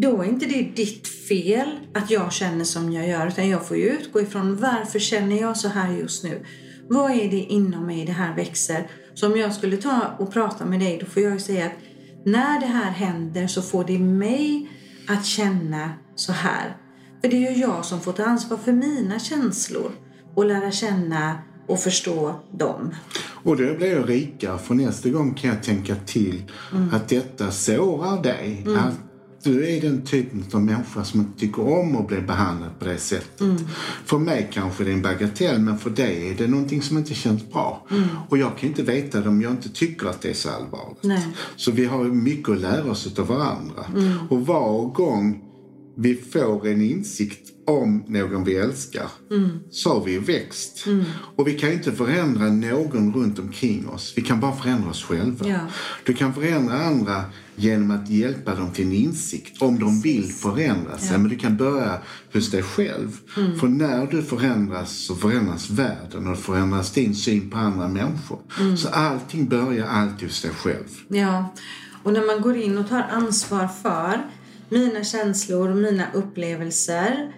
då 0.00 0.22
är 0.22 0.28
inte 0.28 0.46
det 0.46 0.62
ditt 0.62 1.08
fel 1.08 1.68
att 1.94 2.10
jag 2.10 2.32
känner 2.32 2.64
som 2.64 2.92
jag 2.92 3.08
gör. 3.08 3.26
Utan 3.26 3.48
jag 3.48 3.66
får 3.66 3.76
ju 3.76 3.82
utgå 3.82 4.20
ifrån 4.20 4.56
varför 4.56 4.98
känner 4.98 5.40
jag 5.40 5.56
så 5.56 5.68
här 5.68 5.92
just 5.92 6.24
nu? 6.24 6.44
Vad 6.88 7.10
är 7.10 7.30
det 7.30 7.36
inom 7.36 7.86
mig 7.86 8.04
det 8.04 8.12
här 8.12 8.36
växer? 8.36 8.90
Så 9.14 9.26
om 9.26 9.38
jag 9.38 9.54
skulle 9.54 9.76
ta 9.76 10.16
och 10.18 10.32
prata 10.32 10.64
med 10.64 10.80
dig 10.80 10.98
då 11.00 11.06
får 11.06 11.22
jag 11.22 11.32
ju 11.32 11.38
säga 11.38 11.66
att 11.66 11.72
när 12.24 12.60
det 12.60 12.66
här 12.66 12.90
händer 12.90 13.46
så 13.46 13.62
får 13.62 13.84
det 13.84 13.98
mig 13.98 14.70
att 15.08 15.26
känna 15.26 15.92
så 16.14 16.32
här. 16.32 16.76
För 17.20 17.28
det 17.28 17.46
är 17.46 17.52
ju 17.52 17.60
jag 17.60 17.84
som 17.84 18.00
får 18.00 18.12
ta 18.12 18.24
ansvar 18.24 18.56
för 18.56 18.72
mina 18.72 19.18
känslor 19.18 19.92
och 20.34 20.46
lära 20.46 20.70
känna 20.70 21.38
och 21.66 21.80
förstå 21.80 22.40
dem. 22.52 22.94
Och 23.44 23.56
då 23.56 23.74
blir 23.74 23.92
jag 23.92 24.08
rikare 24.08 24.58
för 24.58 24.74
nästa 24.74 25.08
gång 25.08 25.34
kan 25.34 25.50
jag 25.50 25.62
tänka 25.62 25.94
till 25.94 26.42
att 26.92 27.08
detta 27.08 27.50
sårar 27.50 28.22
dig. 28.22 28.66
Att 28.78 29.07
du 29.42 29.76
är 29.76 29.80
den 29.80 30.02
typen 30.02 30.44
av 30.52 30.62
människa 30.62 31.04
som 31.04 31.20
inte 31.20 31.40
tycker 31.40 31.78
om 31.78 31.96
att 31.96 32.08
bli 32.08 32.20
behandlad 32.20 32.78
på 32.78 32.84
det 32.84 32.98
sättet. 32.98 33.46
För 34.04 34.18
mig 34.18 34.50
kanske 34.52 34.84
det 34.84 34.90
är 34.90 34.94
en 34.94 35.02
bagatell 35.02 35.60
men 35.60 35.78
för 35.78 35.90
dig 35.90 36.30
är 36.30 36.34
det 36.34 36.46
någonting 36.46 36.82
som 36.82 36.98
inte 36.98 37.14
känns 37.14 37.50
bra. 37.52 37.86
Och 38.28 38.38
jag 38.38 38.58
kan 38.58 38.68
inte 38.68 38.82
veta 38.82 39.20
det 39.20 39.28
om 39.28 39.42
jag 39.42 39.52
inte 39.52 39.68
tycker 39.68 40.06
att 40.06 40.22
det 40.22 40.30
är 40.30 40.34
så 40.34 40.50
allvarligt. 40.50 41.02
Nej. 41.02 41.26
Så 41.56 41.70
vi 41.70 41.84
har 41.84 42.04
mycket 42.04 42.48
att 42.48 42.60
lära 42.60 42.90
oss 42.90 43.18
av 43.18 43.26
varandra. 43.26 43.84
Och 44.30 44.46
var 44.46 44.84
gång 44.84 45.47
vi 46.00 46.14
får 46.14 46.66
en 46.66 46.80
insikt 46.82 47.48
om 47.66 48.04
någon 48.08 48.44
vi 48.44 48.56
älskar 48.56 49.06
så 49.70 49.94
har 49.94 50.04
vi 50.04 50.18
växt. 50.18 50.84
Och 51.36 51.48
vi 51.48 51.58
kan 51.58 51.72
inte 51.72 51.92
förändra 51.92 52.44
någon 52.44 53.14
runt 53.14 53.38
omkring 53.38 53.88
oss. 53.88 54.12
Vi 54.16 54.22
kan 54.22 54.40
bara 54.40 54.56
förändra 54.56 54.90
oss 54.90 55.04
själva. 55.04 55.48
Ja. 55.48 55.60
Du 56.04 56.14
kan 56.14 56.34
förändra 56.34 56.78
andra 56.78 57.24
genom 57.56 57.90
att 57.90 58.10
hjälpa 58.10 58.54
dem 58.54 58.70
till 58.70 58.86
en 58.86 58.92
insikt 58.92 59.62
om 59.62 59.78
de 59.78 60.00
vill 60.00 60.32
förändra 60.32 60.98
sig. 60.98 61.18
Men 61.18 61.28
du 61.28 61.36
kan 61.36 61.56
börja 61.56 61.98
hos 62.32 62.50
dig 62.50 62.62
själv. 62.62 63.18
För 63.60 63.68
när 63.68 64.06
du 64.06 64.22
förändras 64.22 64.92
så 64.92 65.14
förändras 65.14 65.70
världen 65.70 66.26
och 66.26 66.38
förändras 66.38 66.92
din 66.92 67.14
syn 67.14 67.50
på 67.50 67.58
andra 67.58 67.88
människor. 67.88 68.38
Så 68.76 68.88
allting 68.88 69.48
börjar 69.48 69.86
alltid 69.86 70.28
hos 70.28 70.42
dig 70.42 70.50
själv. 70.50 70.88
Ja, 71.08 71.54
och 72.02 72.12
när 72.12 72.26
man 72.26 72.42
går 72.42 72.56
in 72.56 72.78
och 72.78 72.88
tar 72.88 73.02
ansvar 73.02 73.68
för 73.82 74.30
mina 74.68 75.04
känslor 75.04 75.74
mina 75.74 76.04
upplevelser 76.12 77.32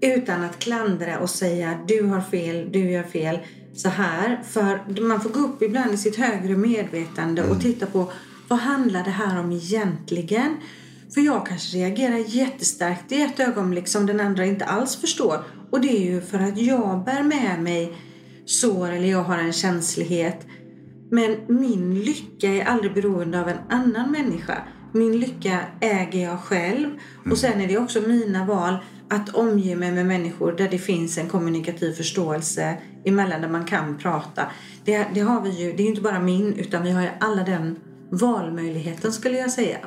utan 0.00 0.44
att 0.44 0.58
klandra 0.58 1.18
och 1.18 1.30
säga 1.30 1.78
du 1.88 2.02
har 2.02 2.20
fel, 2.20 2.72
du 2.72 2.90
gör 2.90 3.02
fel 3.02 3.38
så 3.74 3.88
här. 3.88 4.42
För 4.50 5.00
man 5.00 5.20
får 5.20 5.30
gå 5.30 5.40
upp 5.40 5.62
ibland 5.62 5.94
i 5.94 5.96
sitt 5.96 6.16
högre 6.16 6.56
medvetande 6.56 7.42
och 7.42 7.60
titta 7.60 7.86
på 7.86 8.12
vad 8.48 8.58
handlar 8.58 9.04
det 9.04 9.10
här 9.10 9.40
om 9.40 9.52
egentligen? 9.52 10.56
För 11.14 11.20
jag 11.20 11.46
kanske 11.46 11.76
reagerar 11.76 12.16
jättestarkt 12.16 13.12
i 13.12 13.22
ett 13.22 13.40
ögonblick 13.40 13.88
som 13.88 14.06
den 14.06 14.20
andra 14.20 14.44
inte 14.44 14.64
alls 14.64 14.96
förstår. 14.96 15.44
Och 15.70 15.80
det 15.80 15.88
är 15.88 16.12
ju 16.12 16.20
för 16.20 16.38
att 16.38 16.58
jag 16.58 17.04
bär 17.04 17.22
med 17.22 17.62
mig 17.62 17.92
sår 18.46 18.90
eller 18.90 19.08
jag 19.08 19.22
har 19.22 19.38
en 19.38 19.52
känslighet 19.52 20.46
men 21.10 21.36
min 21.48 22.00
lycka 22.00 22.48
är 22.48 22.64
aldrig 22.64 22.94
beroende 22.94 23.40
av 23.40 23.48
en 23.48 23.58
annan 23.68 24.12
människa. 24.12 24.62
Min 24.92 25.20
lycka 25.20 25.60
äger 25.80 26.22
jag 26.22 26.40
själv. 26.40 26.88
Och 27.30 27.38
sen 27.38 27.60
är 27.60 27.68
det 27.68 27.78
också 27.78 28.00
mina 28.00 28.46
val 28.46 28.76
att 29.08 29.34
omge 29.34 29.76
mig 29.76 29.92
med 29.92 30.06
människor 30.06 30.52
där 30.52 30.68
det 30.68 30.78
finns 30.78 31.18
en 31.18 31.28
kommunikativ 31.28 31.92
förståelse 31.92 32.76
emellan 33.04 33.40
där 33.40 33.48
man 33.48 33.64
kan 33.64 33.98
prata. 33.98 34.42
Det, 34.84 35.06
det 35.14 35.20
har 35.20 35.40
vi 35.40 35.50
ju, 35.50 35.72
det 35.72 35.82
är 35.82 35.84
ju 35.84 35.90
inte 35.90 36.02
bara 36.02 36.20
min 36.20 36.54
utan 36.54 36.82
vi 36.82 36.90
har 36.90 37.02
ju 37.02 37.08
alla 37.20 37.44
den 37.44 37.76
valmöjligheten 38.10 39.12
skulle 39.12 39.38
jag 39.38 39.50
säga. 39.50 39.78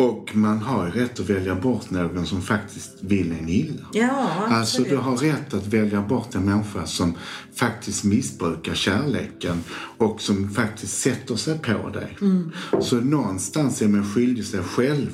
Och 0.00 0.36
man 0.36 0.58
har 0.58 0.86
rätt 0.86 1.20
att 1.20 1.30
välja 1.30 1.54
bort 1.54 1.90
någon 1.90 2.26
som 2.26 2.42
faktiskt 2.42 2.90
vill 3.00 3.32
en 3.32 3.48
illa. 3.48 3.86
Ja, 3.92 4.28
Alltså 4.50 4.82
du 4.82 4.96
har 4.96 5.16
rätt 5.16 5.54
att 5.54 5.66
välja 5.66 6.02
bort 6.02 6.34
en 6.34 6.44
människa 6.44 6.86
som 6.86 7.14
faktiskt 7.54 8.04
missbrukar 8.04 8.74
kärleken 8.74 9.64
och 9.98 10.20
som 10.20 10.50
faktiskt 10.50 10.98
sätter 11.00 11.36
sig 11.36 11.58
på 11.58 11.88
dig. 11.88 12.16
Mm. 12.20 12.52
Så 12.80 12.96
någonstans 12.96 13.82
är 13.82 13.88
man 13.88 14.14
skyldig 14.14 14.44
sig 14.44 14.60
själv 14.62 15.10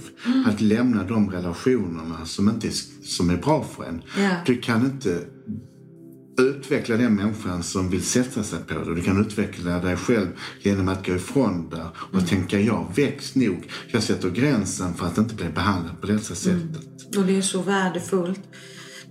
att 0.46 0.60
lämna 0.60 1.04
de 1.04 1.30
relationerna 1.30 2.26
som 2.26 2.48
inte 2.48 2.66
är, 2.66 2.72
som 3.04 3.30
är 3.30 3.36
bra 3.36 3.64
för 3.76 3.84
en. 3.84 4.02
Ja. 4.18 4.30
Du 4.46 4.60
kan 4.60 4.84
inte 4.84 5.20
utveckla 6.38 6.96
den 6.96 7.14
människan 7.14 7.62
som 7.62 7.90
vill 7.90 8.02
sätta 8.02 8.42
sig 8.42 8.58
på 8.58 8.74
dig. 8.74 8.94
Du 8.94 9.02
kan 9.02 9.20
utveckla 9.20 9.78
dig 9.80 9.96
själv 9.96 10.26
genom 10.62 10.88
att 10.88 11.06
gå 11.06 11.14
ifrån 11.14 11.70
där 11.70 11.88
och 11.96 12.14
Mm. 12.14 12.26
tänka 12.26 12.60
jag 12.60 12.86
växt 12.96 13.34
nog. 13.36 13.68
Jag 13.92 14.02
sätter 14.02 14.30
gränsen 14.30 14.94
för 14.94 15.06
att 15.06 15.18
inte 15.18 15.34
bli 15.34 15.48
behandlad 15.48 16.00
på 16.00 16.06
detta 16.06 16.34
sättet. 16.34 17.16
Och 17.16 17.24
det 17.26 17.36
är 17.36 17.42
så 17.42 17.62
värdefullt. 17.62 18.40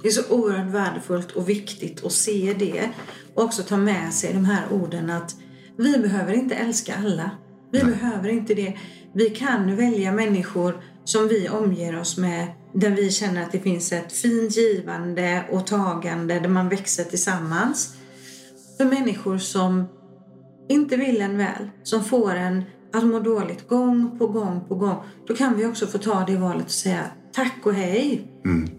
Det 0.01 0.07
är 0.07 0.11
så 0.11 0.21
oerhört 0.29 0.73
värdefullt 0.73 1.31
och 1.31 1.49
viktigt 1.49 2.05
att 2.05 2.11
se 2.11 2.55
det. 2.59 2.89
Och 3.35 3.43
också 3.43 3.63
ta 3.63 3.77
med 3.77 4.13
sig 4.13 4.33
de 4.33 4.45
här 4.45 4.63
orden 4.71 5.09
att 5.09 5.35
vi 5.77 5.97
behöver 5.97 6.33
inte 6.33 6.55
älska 6.55 6.95
alla. 6.95 7.31
Vi 7.71 7.79
behöver 7.83 8.29
inte 8.29 8.53
det. 8.53 8.77
Vi 9.13 9.29
kan 9.29 9.75
välja 9.75 10.11
människor 10.11 10.81
som 11.05 11.27
vi 11.27 11.49
omger 11.49 11.99
oss 11.99 12.17
med 12.17 12.47
där 12.75 12.89
vi 12.89 13.11
känner 13.11 13.43
att 13.43 13.51
det 13.51 13.59
finns 13.59 13.91
ett 13.91 14.11
fint 14.11 14.57
givande 14.57 15.45
och 15.51 15.67
tagande 15.67 16.39
där 16.39 16.49
man 16.49 16.69
växer 16.69 17.03
tillsammans. 17.03 17.95
För 18.77 18.85
människor 18.85 19.38
som 19.38 19.85
inte 20.69 20.97
vill 20.97 21.21
en 21.21 21.38
väl, 21.38 21.69
som 21.83 22.03
får 22.03 22.35
en 22.35 22.63
att 22.93 23.05
må 23.05 23.19
dåligt 23.19 23.67
gång 23.67 24.19
på 24.19 24.27
gång 24.27 24.61
på 24.67 24.75
gång, 24.75 25.03
då 25.27 25.35
kan 25.35 25.57
vi 25.57 25.65
också 25.65 25.88
få 25.88 25.97
ta 25.97 26.25
det 26.25 26.38
valet 26.38 26.65
och 26.65 26.71
säga 26.71 27.03
tack 27.33 27.59
och 27.63 27.73
hej. 27.73 28.27
Mm. 28.45 28.69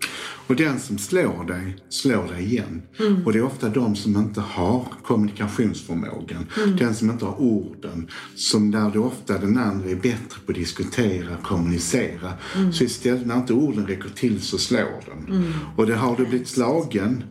Och 0.47 0.57
den 0.57 0.81
som 0.81 0.99
slår 0.99 1.45
dig, 1.45 1.77
slår 1.89 2.29
dig 2.29 2.45
igen. 2.45 2.83
Och 3.25 3.33
det 3.33 3.39
är 3.39 3.45
ofta 3.45 3.69
de 3.69 3.97
som 3.97 4.17
inte 4.17 4.41
har 4.41 4.85
kommunikationsförmågan. 5.03 6.47
Den 6.79 6.95
som 6.95 7.11
inte 7.11 7.25
har 7.25 7.41
orden. 7.41 8.09
Som 8.35 8.71
där 8.71 8.91
det 8.91 8.99
ofta 8.99 9.39
den 9.39 9.59
andra 9.59 9.91
är 9.91 9.97
bättre 9.97 10.41
på 10.47 10.53
att 10.53 10.55
diskutera, 10.55 11.37
kommunicera. 11.43 12.33
Så 12.73 12.85
istället 12.85 13.27
när 13.27 13.37
inte 13.37 13.53
orden 13.53 13.87
räcker 13.87 14.09
till 14.09 14.41
så 14.41 14.59
slår 14.59 15.05
den. 15.07 15.55
Och 15.77 15.87
det 15.87 15.95
har 15.95 16.17
du 16.17 16.27
blivit 16.27 16.49
slagen 16.49 17.25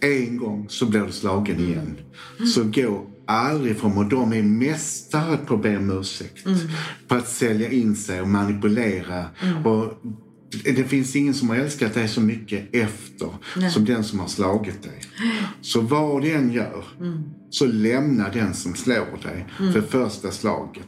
en 0.00 0.36
gång 0.36 0.66
så 0.68 0.86
blir 0.86 1.00
du 1.00 1.12
slagen 1.12 1.60
igen. 1.60 1.96
Så 2.54 2.64
gå 2.64 3.06
aldrig 3.26 3.76
från 3.76 3.98
och 3.98 4.08
de 4.08 4.32
är 4.32 4.42
mästare 4.42 5.36
på 5.36 5.54
att 5.54 5.62
be 5.62 5.76
om 5.76 5.90
ursäkt. 6.00 6.46
På 7.08 7.14
att 7.14 7.28
sälja 7.28 7.70
in 7.70 7.96
sig 7.96 8.20
och 8.20 8.28
manipulera. 8.28 9.24
Och 9.64 10.02
det 10.50 10.84
finns 10.88 11.16
ingen 11.16 11.34
som 11.34 11.48
har 11.48 11.56
älskat 11.56 11.94
dig 11.94 12.08
så 12.08 12.20
mycket 12.20 12.74
efter 12.74 13.30
som 13.72 13.84
den 13.84 14.04
som 14.04 14.18
har 14.18 14.28
slagit 14.28 14.82
dig. 14.82 15.00
Så 15.60 15.80
vad 15.80 16.22
du 16.22 16.32
än 16.32 16.52
gör 16.52 16.84
så 17.50 17.66
lämna 17.66 18.28
den 18.28 18.54
som 18.54 18.74
slår 18.74 19.22
dig 19.22 19.46
för 19.72 19.80
första 19.82 20.30
slaget. 20.30 20.86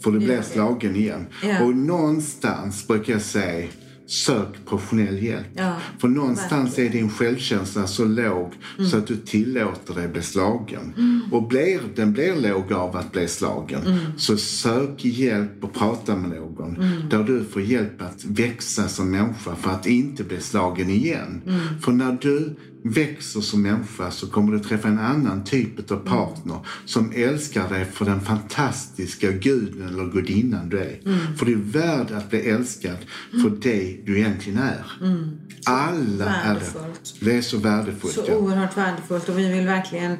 För 0.00 0.12
du 0.12 0.18
blir 0.18 0.42
slagen 0.42 0.96
igen. 0.96 1.26
Ja. 1.42 1.64
Och 1.64 1.76
någonstans 1.76 2.86
brukar 2.86 3.12
jag 3.12 3.22
säga 3.22 3.68
Sök 4.10 4.64
professionell 4.66 5.22
hjälp. 5.22 5.46
Ja, 5.54 5.76
För 5.98 6.08
någonstans 6.08 6.78
är 6.78 6.88
din 6.88 7.10
självkänsla 7.10 7.86
så 7.86 8.04
låg 8.04 8.52
så 8.90 8.96
att 8.96 9.06
du 9.06 9.16
tillåter 9.16 9.94
dig 9.94 10.08
bli 10.08 10.22
slagen. 10.22 10.94
Och 11.32 11.48
blir, 11.48 11.80
den 11.96 12.12
blir 12.12 12.36
låg 12.36 12.72
av 12.72 12.96
att 12.96 13.12
bli 13.12 13.28
slagen 13.28 13.80
så 14.16 14.36
sök 14.36 15.04
hjälp 15.04 15.64
och 15.64 15.72
prata 15.72 16.16
med 16.16 16.30
någon. 16.30 16.74
Där 17.10 17.24
du 17.24 17.44
får 17.44 17.62
hjälp 17.62 18.02
att 18.02 18.24
växa 18.24 18.88
som 18.88 19.10
människa 19.10 19.56
för 19.56 19.70
att 19.70 19.86
inte 19.86 20.24
bli 20.24 20.40
slagen 20.40 20.90
igen. 20.90 21.42
För 21.80 21.92
när 21.92 22.18
du 22.20 22.56
växer 22.84 23.40
som 23.40 23.62
människa 23.62 24.10
så 24.10 24.26
kommer 24.26 24.52
du 24.52 24.58
träffa 24.58 24.88
en 24.88 24.98
annan 24.98 25.44
typ 25.44 25.90
av 25.90 25.96
partner 25.96 26.58
som 26.84 27.12
älskar 27.14 27.68
dig 27.68 27.84
för 27.84 28.04
den 28.04 28.20
fantastiska 28.20 29.30
guden 29.30 29.88
eller 29.88 30.12
gudinnan 30.12 30.68
du 30.68 30.78
är. 30.78 31.00
För 31.36 31.46
du 31.46 31.52
är 31.52 31.56
värd 31.56 32.10
att 32.10 32.30
bli 32.30 32.50
älskad 32.50 32.96
för 33.30 33.50
det 33.50 34.00
du 34.06 34.18
egentligen 34.18 34.58
är. 34.58 34.84
Alla 35.66 36.24
är 36.24 36.54
det. 36.54 36.60
Värdefullt. 36.60 37.14
Det 37.20 37.36
är 37.36 37.42
så 37.42 37.58
värdefullt. 37.58 38.14
Så 38.14 38.24
ja. 38.28 38.36
oerhört 38.36 38.76
värdefullt 38.76 39.28
och 39.28 39.38
vi 39.38 39.52
vill 39.52 39.66
verkligen 39.66 40.16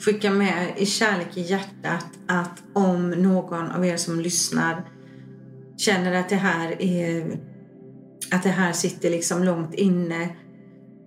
skicka 0.00 0.30
med 0.30 0.74
i 0.76 0.86
kärlek 0.86 1.36
i 1.36 1.40
hjärtat 1.40 2.06
att 2.26 2.62
om 2.72 3.10
någon 3.10 3.70
av 3.70 3.86
er 3.86 3.96
som 3.96 4.20
lyssnar 4.20 4.84
känner 5.76 6.20
att 6.20 6.28
det 6.28 6.36
här 6.36 6.82
är 6.82 7.40
att 8.30 8.42
det 8.42 8.48
här 8.48 8.72
sitter 8.72 9.10
liksom 9.10 9.44
långt 9.44 9.74
inne 9.74 10.28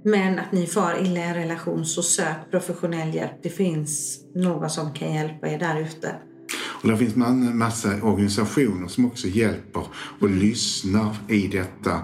men 0.05 0.39
att 0.39 0.51
ni 0.51 0.67
far 0.67 1.01
illa 1.01 1.19
i 1.19 1.23
en 1.23 1.33
relation 1.33 1.85
så 1.85 2.01
sök 2.01 2.51
professionell 2.51 3.15
hjälp. 3.15 3.31
Det 3.43 3.49
finns 3.49 4.19
någon 4.35 4.69
som 4.69 4.93
kan 4.93 5.13
hjälpa 5.13 5.47
er 5.47 5.59
där 5.59 5.81
ute. 5.81 6.15
Och 6.57 6.89
det 6.89 6.97
finns 6.97 7.15
en 7.15 7.57
massa 7.57 7.89
organisationer 7.89 8.87
som 8.87 9.05
också 9.05 9.27
hjälper 9.27 9.83
och 10.19 10.29
lyssnar 10.29 11.15
i 11.27 11.47
detta. 11.47 12.01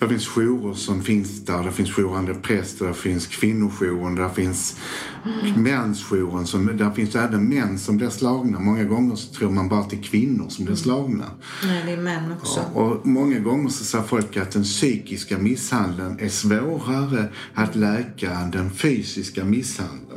Det 0.00 0.08
finns 0.08 0.28
jourer 0.28 0.74
som 0.74 1.02
finns 1.02 1.44
där. 1.44 1.62
Det 1.64 1.72
finns 1.72 1.90
jourande 1.90 2.34
präster, 2.34 2.86
det 2.86 2.94
finns 2.94 3.26
kvinnojouren, 3.26 4.14
det 4.14 4.30
finns 4.34 4.76
mänsjouren. 5.56 6.46
Som, 6.46 6.76
där 6.76 6.90
finns 6.90 7.14
även 7.14 7.48
män 7.48 7.78
som 7.78 7.96
blir 7.96 8.08
slagna. 8.08 8.58
Många 8.58 8.84
gånger 8.84 9.16
så 9.16 9.34
tror 9.34 9.50
man 9.50 9.68
bara 9.68 9.80
att 9.80 9.90
det 9.90 9.96
är 9.96 10.02
kvinnor 10.02 10.48
som 10.48 10.64
blir 10.64 10.76
slagna. 10.76 11.24
Nej, 11.64 11.82
det 11.86 11.92
är 11.92 11.96
män 11.96 12.32
också. 12.32 12.60
Och 12.74 13.06
många 13.06 13.38
gånger 13.38 13.68
så 13.68 13.84
säger 13.84 14.04
folk 14.04 14.36
att 14.36 14.50
den 14.50 14.64
psykiska 14.64 15.38
misshandeln 15.38 16.18
är 16.20 16.28
svårare 16.28 17.28
att 17.54 17.76
läka 17.76 18.30
än 18.30 18.50
den 18.50 18.70
fysiska 18.70 19.44
misshandeln. 19.44 20.09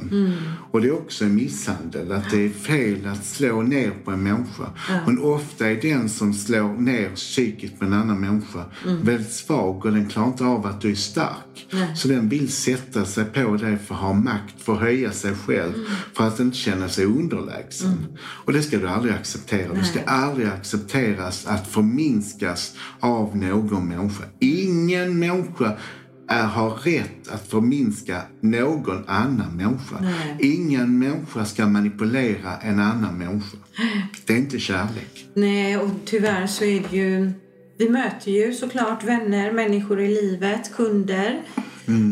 Och 0.72 0.82
det 0.82 0.88
är 0.88 0.94
också 0.94 1.26
en 1.26 1.36
misshandel, 1.36 2.12
att 2.12 2.30
det 2.30 2.46
är 2.46 2.50
fel 2.50 3.08
att 3.08 3.26
slå 3.26 3.62
ner 3.62 3.92
på 4.06 4.12
en 4.12 4.24
människa. 4.24 4.70
Men 5.06 5.20
ofta 5.20 5.68
är 5.68 5.82
den 5.82 6.10
som 6.10 6.34
slår 6.34 6.82
ner 6.82 7.10
psykiskt 7.10 7.80
på 7.80 7.86
en 7.86 7.94
annan 7.94 8.20
människa 8.22 8.66
väldigt 9.02 9.32
svag 9.32 9.86
och 9.86 9.92
den 9.92 10.10
klarar 10.10 10.28
inte 10.28 10.46
av 10.46 10.66
att 10.66 10.82
du 10.82 10.92
är 10.92 10.96
stark. 10.96 11.68
Så 11.96 12.08
den 12.08 12.30
vill 12.30 12.52
sätta 12.52 13.06
sig 13.06 13.26
på 13.26 13.58
dig 13.58 13.78
för 13.78 13.96
att 13.96 14.02
ha 14.02 14.14
makt, 14.14 14.62
för 14.62 14.74
att 14.74 14.80
höja 14.80 15.12
sig 15.12 15.36
själv, 15.36 15.74
för 16.14 16.28
att 16.28 16.40
inte 16.40 16.58
känna 16.58 16.90
sig 16.90 17.06
underlägsen. 17.06 18.06
Och 18.20 18.54
det 18.54 18.62
ska 18.62 18.78
du 18.78 18.88
aldrig 18.88 19.14
acceptera. 19.14 19.74
Du 19.74 19.84
ska 19.84 20.04
aldrig 20.04 20.48
accepteras 20.48 21.46
att 21.46 21.68
förminskas 21.68 22.76
av 23.00 23.38
någon 23.38 23.88
människa. 23.88 24.24
Ingen 24.40 25.20
människa 25.20 25.78
är, 26.28 26.44
har 26.44 26.70
rätt 26.70 27.28
att 27.28 27.48
förminska 27.48 28.22
någon 28.42 29.04
annan 29.08 29.58
människa. 29.58 29.96
Nej. 30.02 30.38
Ingen 30.40 31.00
människa 31.00 31.46
ska 31.46 31.68
manipulera 31.68 32.58
en 32.58 32.80
annan 32.80 33.18
människa. 33.18 33.58
Det 34.26 34.34
är 34.34 34.38
inte 34.38 34.60
kärlek. 34.60 35.26
Nej, 35.34 35.78
och 35.78 35.90
tyvärr 36.06 36.48
så 36.48 36.64
är 36.64 36.86
det 36.90 36.98
ju... 36.98 37.32
Vi 37.78 37.90
möter 37.90 38.32
ju 38.32 38.54
såklart 38.54 39.04
vänner, 39.04 39.52
människor 39.52 40.02
i 40.02 40.08
livet, 40.08 40.76
kunder 40.76 41.42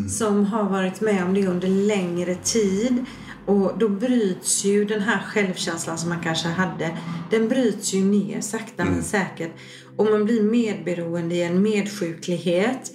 som 0.10 0.46
har 0.46 0.64
varit 0.64 1.02
med 1.02 1.24
om 1.24 1.34
det 1.34 1.48
under 1.48 1.68
längre 1.68 2.36
tid. 2.36 3.06
Och 3.46 3.74
då 3.78 3.90
bryts 3.90 4.66
ju 4.66 4.86
den 4.86 5.02
här 5.02 5.20
självkänslan 5.20 5.98
som 5.98 6.10
man 6.10 6.24
kanske 6.24 6.48
hade, 6.48 6.98
den 7.32 7.48
bryts 7.48 7.94
ju 7.94 8.04
ner 8.04 8.42
sakta 8.42 8.86
men 8.86 9.04
säkert. 9.04 9.52
Och 9.98 10.06
man 10.06 10.26
blir 10.26 10.42
medberoende 10.42 11.36
i 11.36 11.44
en 11.44 11.62
medsjuklighet. 11.62 12.92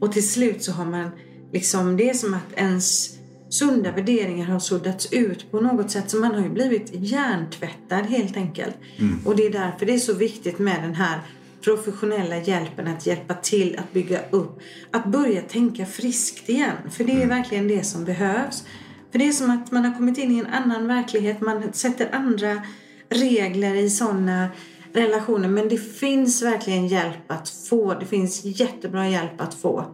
Och 0.00 0.12
till 0.12 0.28
slut 0.28 0.62
så 0.62 0.72
har 0.72 0.84
man 0.84 1.10
liksom, 1.52 1.96
det 1.96 2.10
är 2.10 2.14
som 2.14 2.34
att 2.34 2.52
ens 2.56 3.16
sunda 3.48 3.92
värderingar 3.92 4.46
har 4.46 4.58
suddats 4.58 5.12
ut 5.12 5.50
på 5.50 5.60
något 5.60 5.90
sätt. 5.90 6.10
Så 6.10 6.16
man 6.16 6.34
har 6.34 6.42
ju 6.42 6.48
blivit 6.48 6.90
hjärntvättad 6.92 8.06
helt 8.06 8.36
enkelt. 8.36 8.76
Och 9.24 9.36
det 9.36 9.46
är 9.46 9.52
därför 9.52 9.86
det 9.86 9.94
är 9.94 9.98
så 9.98 10.14
viktigt 10.14 10.58
med 10.58 10.82
den 10.82 10.94
här 10.94 11.20
professionella 11.64 12.36
hjälpen 12.36 12.86
att 12.86 13.06
hjälpa 13.06 13.34
till 13.34 13.78
att 13.78 13.92
bygga 13.92 14.20
upp. 14.30 14.60
Att 14.90 15.06
börja 15.06 15.42
tänka 15.42 15.86
friskt 15.86 16.48
igen. 16.48 16.76
För 16.90 17.04
det 17.04 17.22
är 17.22 17.26
verkligen 17.26 17.68
det 17.68 17.84
som 17.84 18.04
behövs. 18.04 18.64
För 19.12 19.18
det 19.18 19.28
är 19.28 19.32
som 19.32 19.50
att 19.50 19.72
man 19.72 19.84
har 19.84 19.94
kommit 19.94 20.18
in 20.18 20.32
i 20.32 20.38
en 20.38 20.46
annan 20.46 20.86
verklighet. 20.86 21.40
Man 21.40 21.72
sätter 21.72 22.14
andra 22.14 22.62
regler 23.08 23.74
i 23.74 23.90
sådana 23.90 24.48
relationer. 24.96 25.48
Men 25.48 25.68
det 25.68 25.78
finns 25.78 26.42
verkligen 26.42 26.86
hjälp 26.86 27.30
att 27.30 27.48
få. 27.48 27.94
Det 27.94 28.06
finns 28.06 28.44
jättebra 28.44 29.08
hjälp 29.08 29.40
att 29.40 29.54
få. 29.54 29.84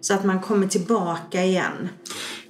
Så 0.00 0.14
att 0.14 0.24
man 0.24 0.40
kommer 0.40 0.66
tillbaka 0.66 1.44
igen. 1.44 1.88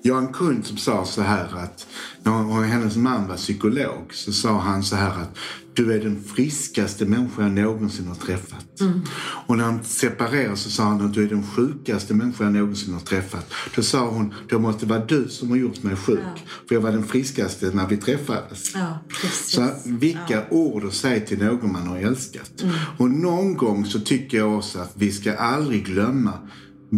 Jag 0.06 0.14
har 0.14 0.22
en 0.22 0.32
kund 0.32 0.66
som 0.66 0.76
sa 0.76 1.04
så 1.04 1.22
här 1.22 1.44
att 1.44 1.86
när 2.22 2.62
hennes 2.62 2.96
man 2.96 3.28
var 3.28 3.36
psykolog 3.36 4.14
så 4.14 4.32
sa 4.32 4.58
han 4.58 4.82
så 4.82 4.96
här 4.96 5.22
att 5.22 5.38
du 5.74 5.92
är 5.92 6.00
den 6.00 6.24
friskaste 6.24 7.06
människa 7.06 7.42
jag 7.42 7.52
någonsin 7.52 8.06
har 8.06 8.14
träffat. 8.14 8.80
Mm. 8.80 9.00
Och 9.46 9.56
när 9.56 9.64
han 9.64 9.84
separerade 9.84 10.56
så 10.56 10.70
sa 10.70 10.82
han 10.84 11.06
att 11.06 11.14
du 11.14 11.24
är 11.24 11.28
den 11.28 11.46
sjukaste 11.46 12.14
människa 12.14 12.44
jag 12.44 12.52
någonsin 12.52 12.94
har 12.94 13.00
träffat. 13.00 13.52
Då 13.76 13.82
sa 13.82 14.08
hon, 14.08 14.34
det 14.48 14.58
måste 14.58 14.86
vara 14.86 15.04
du 15.04 15.28
som 15.28 15.50
har 15.50 15.56
gjort 15.56 15.82
mig 15.82 15.96
sjuk. 15.96 16.18
Ja. 16.22 16.40
För 16.68 16.74
jag 16.74 16.82
var 16.82 16.92
den 16.92 17.06
friskaste 17.06 17.70
när 17.74 17.88
vi 17.88 17.96
träffades. 17.96 18.74
Ja, 18.74 18.98
så 19.32 19.68
vilka 19.84 20.34
ja. 20.34 20.44
ord 20.50 20.84
att 20.84 20.94
säga 20.94 21.26
till 21.26 21.38
någon 21.38 21.72
man 21.72 21.86
har 21.86 21.98
älskat. 21.98 22.62
Mm. 22.62 22.74
Och 22.98 23.10
någon 23.10 23.56
gång 23.56 23.86
så 23.86 24.00
tycker 24.00 24.38
jag 24.38 24.58
också 24.58 24.78
att 24.78 24.92
vi 24.94 25.12
ska 25.12 25.36
aldrig 25.36 25.86
glömma 25.86 26.32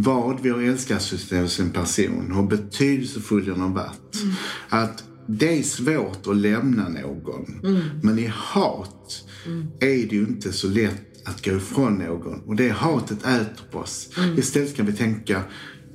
vad 0.03 0.47
älskat 0.61 1.03
hos 1.43 1.61
en 1.61 1.71
person, 1.71 2.33
hur 2.35 2.43
betydelsefull 2.43 3.45
den 3.45 3.61
har 3.61 3.69
varit. 3.69 4.23
Mm. 4.23 4.35
Att 4.69 5.05
det 5.27 5.59
är 5.59 5.63
svårt 5.63 6.27
att 6.27 6.37
lämna 6.37 6.89
någon. 6.89 7.61
Mm. 7.65 7.83
Men 8.03 8.19
i 8.19 8.27
hat 8.27 9.25
mm. 9.47 9.67
är 9.81 10.09
det 10.09 10.17
ju 10.17 10.21
inte 10.21 10.53
så 10.53 10.69
lätt 10.69 11.29
att 11.29 11.45
gå 11.45 11.51
ifrån 11.51 11.95
någon. 11.99 12.41
Och 12.41 12.57
det 12.57 12.69
hatet 12.69 13.19
äter 13.19 13.65
på 13.71 13.79
oss. 13.79 14.09
Mm. 14.19 14.39
Istället 14.39 14.77
kan 14.77 14.87
vi 14.87 14.93
tänka, 14.93 15.43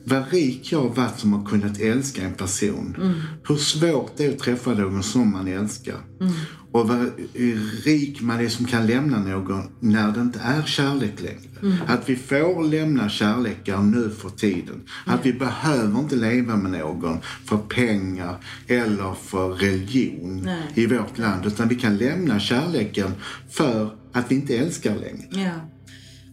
vad 0.03 0.31
rik 0.31 0.71
jag 0.71 0.81
har 0.81 0.89
varit 0.89 1.19
som 1.19 1.33
har 1.33 1.45
kunnat 1.45 1.79
älska 1.79 2.23
en 2.23 2.33
person. 2.33 2.95
Mm. 3.01 3.13
Hur 3.47 3.55
svårt 3.55 4.17
det 4.17 4.25
är 4.25 4.29
att 4.29 4.39
träffa 4.39 4.73
någon 4.73 5.03
som 5.03 5.31
man 5.31 5.47
älskar. 5.47 5.97
Mm. 6.19 6.33
Och 6.71 6.87
vad 6.87 7.11
rik 7.83 8.21
man 8.21 8.39
är 8.39 8.49
som 8.49 8.65
kan 8.65 8.87
lämna 8.87 9.19
någon 9.19 9.71
när 9.79 10.11
det 10.11 10.21
inte 10.21 10.39
är 10.39 10.63
kärlek 10.63 11.21
längre. 11.21 11.51
Mm. 11.61 11.77
Att 11.87 12.09
vi 12.09 12.15
får 12.15 12.63
lämna 12.63 13.09
kärlekar 13.09 13.81
nu 13.81 14.09
för 14.09 14.29
tiden. 14.29 14.81
Att 15.05 15.25
vi 15.25 15.33
behöver 15.33 15.99
inte 15.99 16.15
leva 16.15 16.55
med 16.55 16.71
någon 16.71 17.17
för 17.45 17.57
pengar 17.57 18.35
eller 18.67 19.13
för 19.13 19.49
religion 19.49 20.41
Nej. 20.45 20.63
i 20.75 20.85
vårt 20.85 21.17
land. 21.17 21.45
Utan 21.45 21.67
vi 21.67 21.75
kan 21.75 21.97
lämna 21.97 22.39
kärleken 22.39 23.11
för 23.49 23.97
att 24.13 24.31
vi 24.31 24.35
inte 24.35 24.57
älskar 24.57 24.95
längre. 24.95 25.27
Ja. 25.29 25.51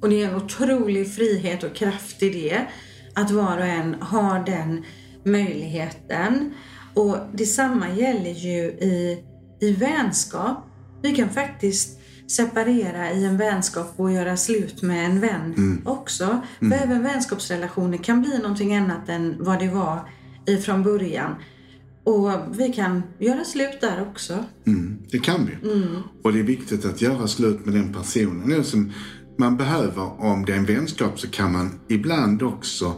Och 0.00 0.10
det 0.10 0.22
är 0.22 0.28
en 0.28 0.34
otrolig 0.34 1.14
frihet 1.14 1.64
och 1.64 1.74
kraft 1.74 2.22
i 2.22 2.30
det. 2.30 2.66
Att 3.14 3.30
var 3.30 3.58
och 3.58 3.66
en 3.66 3.96
har 4.00 4.44
den 4.44 4.84
möjligheten. 5.24 6.54
Och 6.94 7.16
detsamma 7.32 7.90
gäller 7.90 8.30
ju 8.30 8.62
i, 8.70 9.24
i 9.60 9.72
vänskap. 9.72 10.64
Vi 11.02 11.14
kan 11.14 11.28
faktiskt 11.28 11.98
separera 12.26 13.12
i 13.12 13.24
en 13.24 13.36
vänskap 13.36 13.92
och 13.96 14.12
göra 14.12 14.36
slut 14.36 14.82
med 14.82 15.06
en 15.06 15.20
vän 15.20 15.54
mm. 15.56 15.82
också. 15.86 16.40
Mm. 16.60 16.78
För 16.78 16.86
även 16.86 17.02
vänskapsrelationer 17.02 17.98
kan 17.98 18.22
bli 18.22 18.38
någonting 18.38 18.76
annat 18.76 19.08
än 19.08 19.36
vad 19.38 19.58
det 19.58 19.68
var 19.68 20.10
ifrån 20.46 20.82
början. 20.82 21.34
Och 22.04 22.30
vi 22.58 22.72
kan 22.72 23.02
göra 23.18 23.44
slut 23.44 23.80
där 23.80 24.06
också. 24.10 24.44
Mm, 24.66 24.98
det 25.10 25.18
kan 25.18 25.46
vi. 25.46 25.70
Mm. 25.70 26.02
Och 26.22 26.32
det 26.32 26.38
är 26.38 26.42
viktigt 26.44 26.84
att 26.84 27.02
göra 27.02 27.26
slut 27.28 27.66
med 27.66 27.74
den 27.74 27.92
personen. 27.92 28.64
Som 28.64 28.92
man 29.38 29.56
behöver, 29.56 30.22
om 30.22 30.44
det 30.44 30.52
är 30.52 30.56
en 30.56 30.64
vänskap, 30.64 31.20
så 31.20 31.28
kan 31.28 31.52
man 31.52 31.80
ibland 31.88 32.42
också 32.42 32.94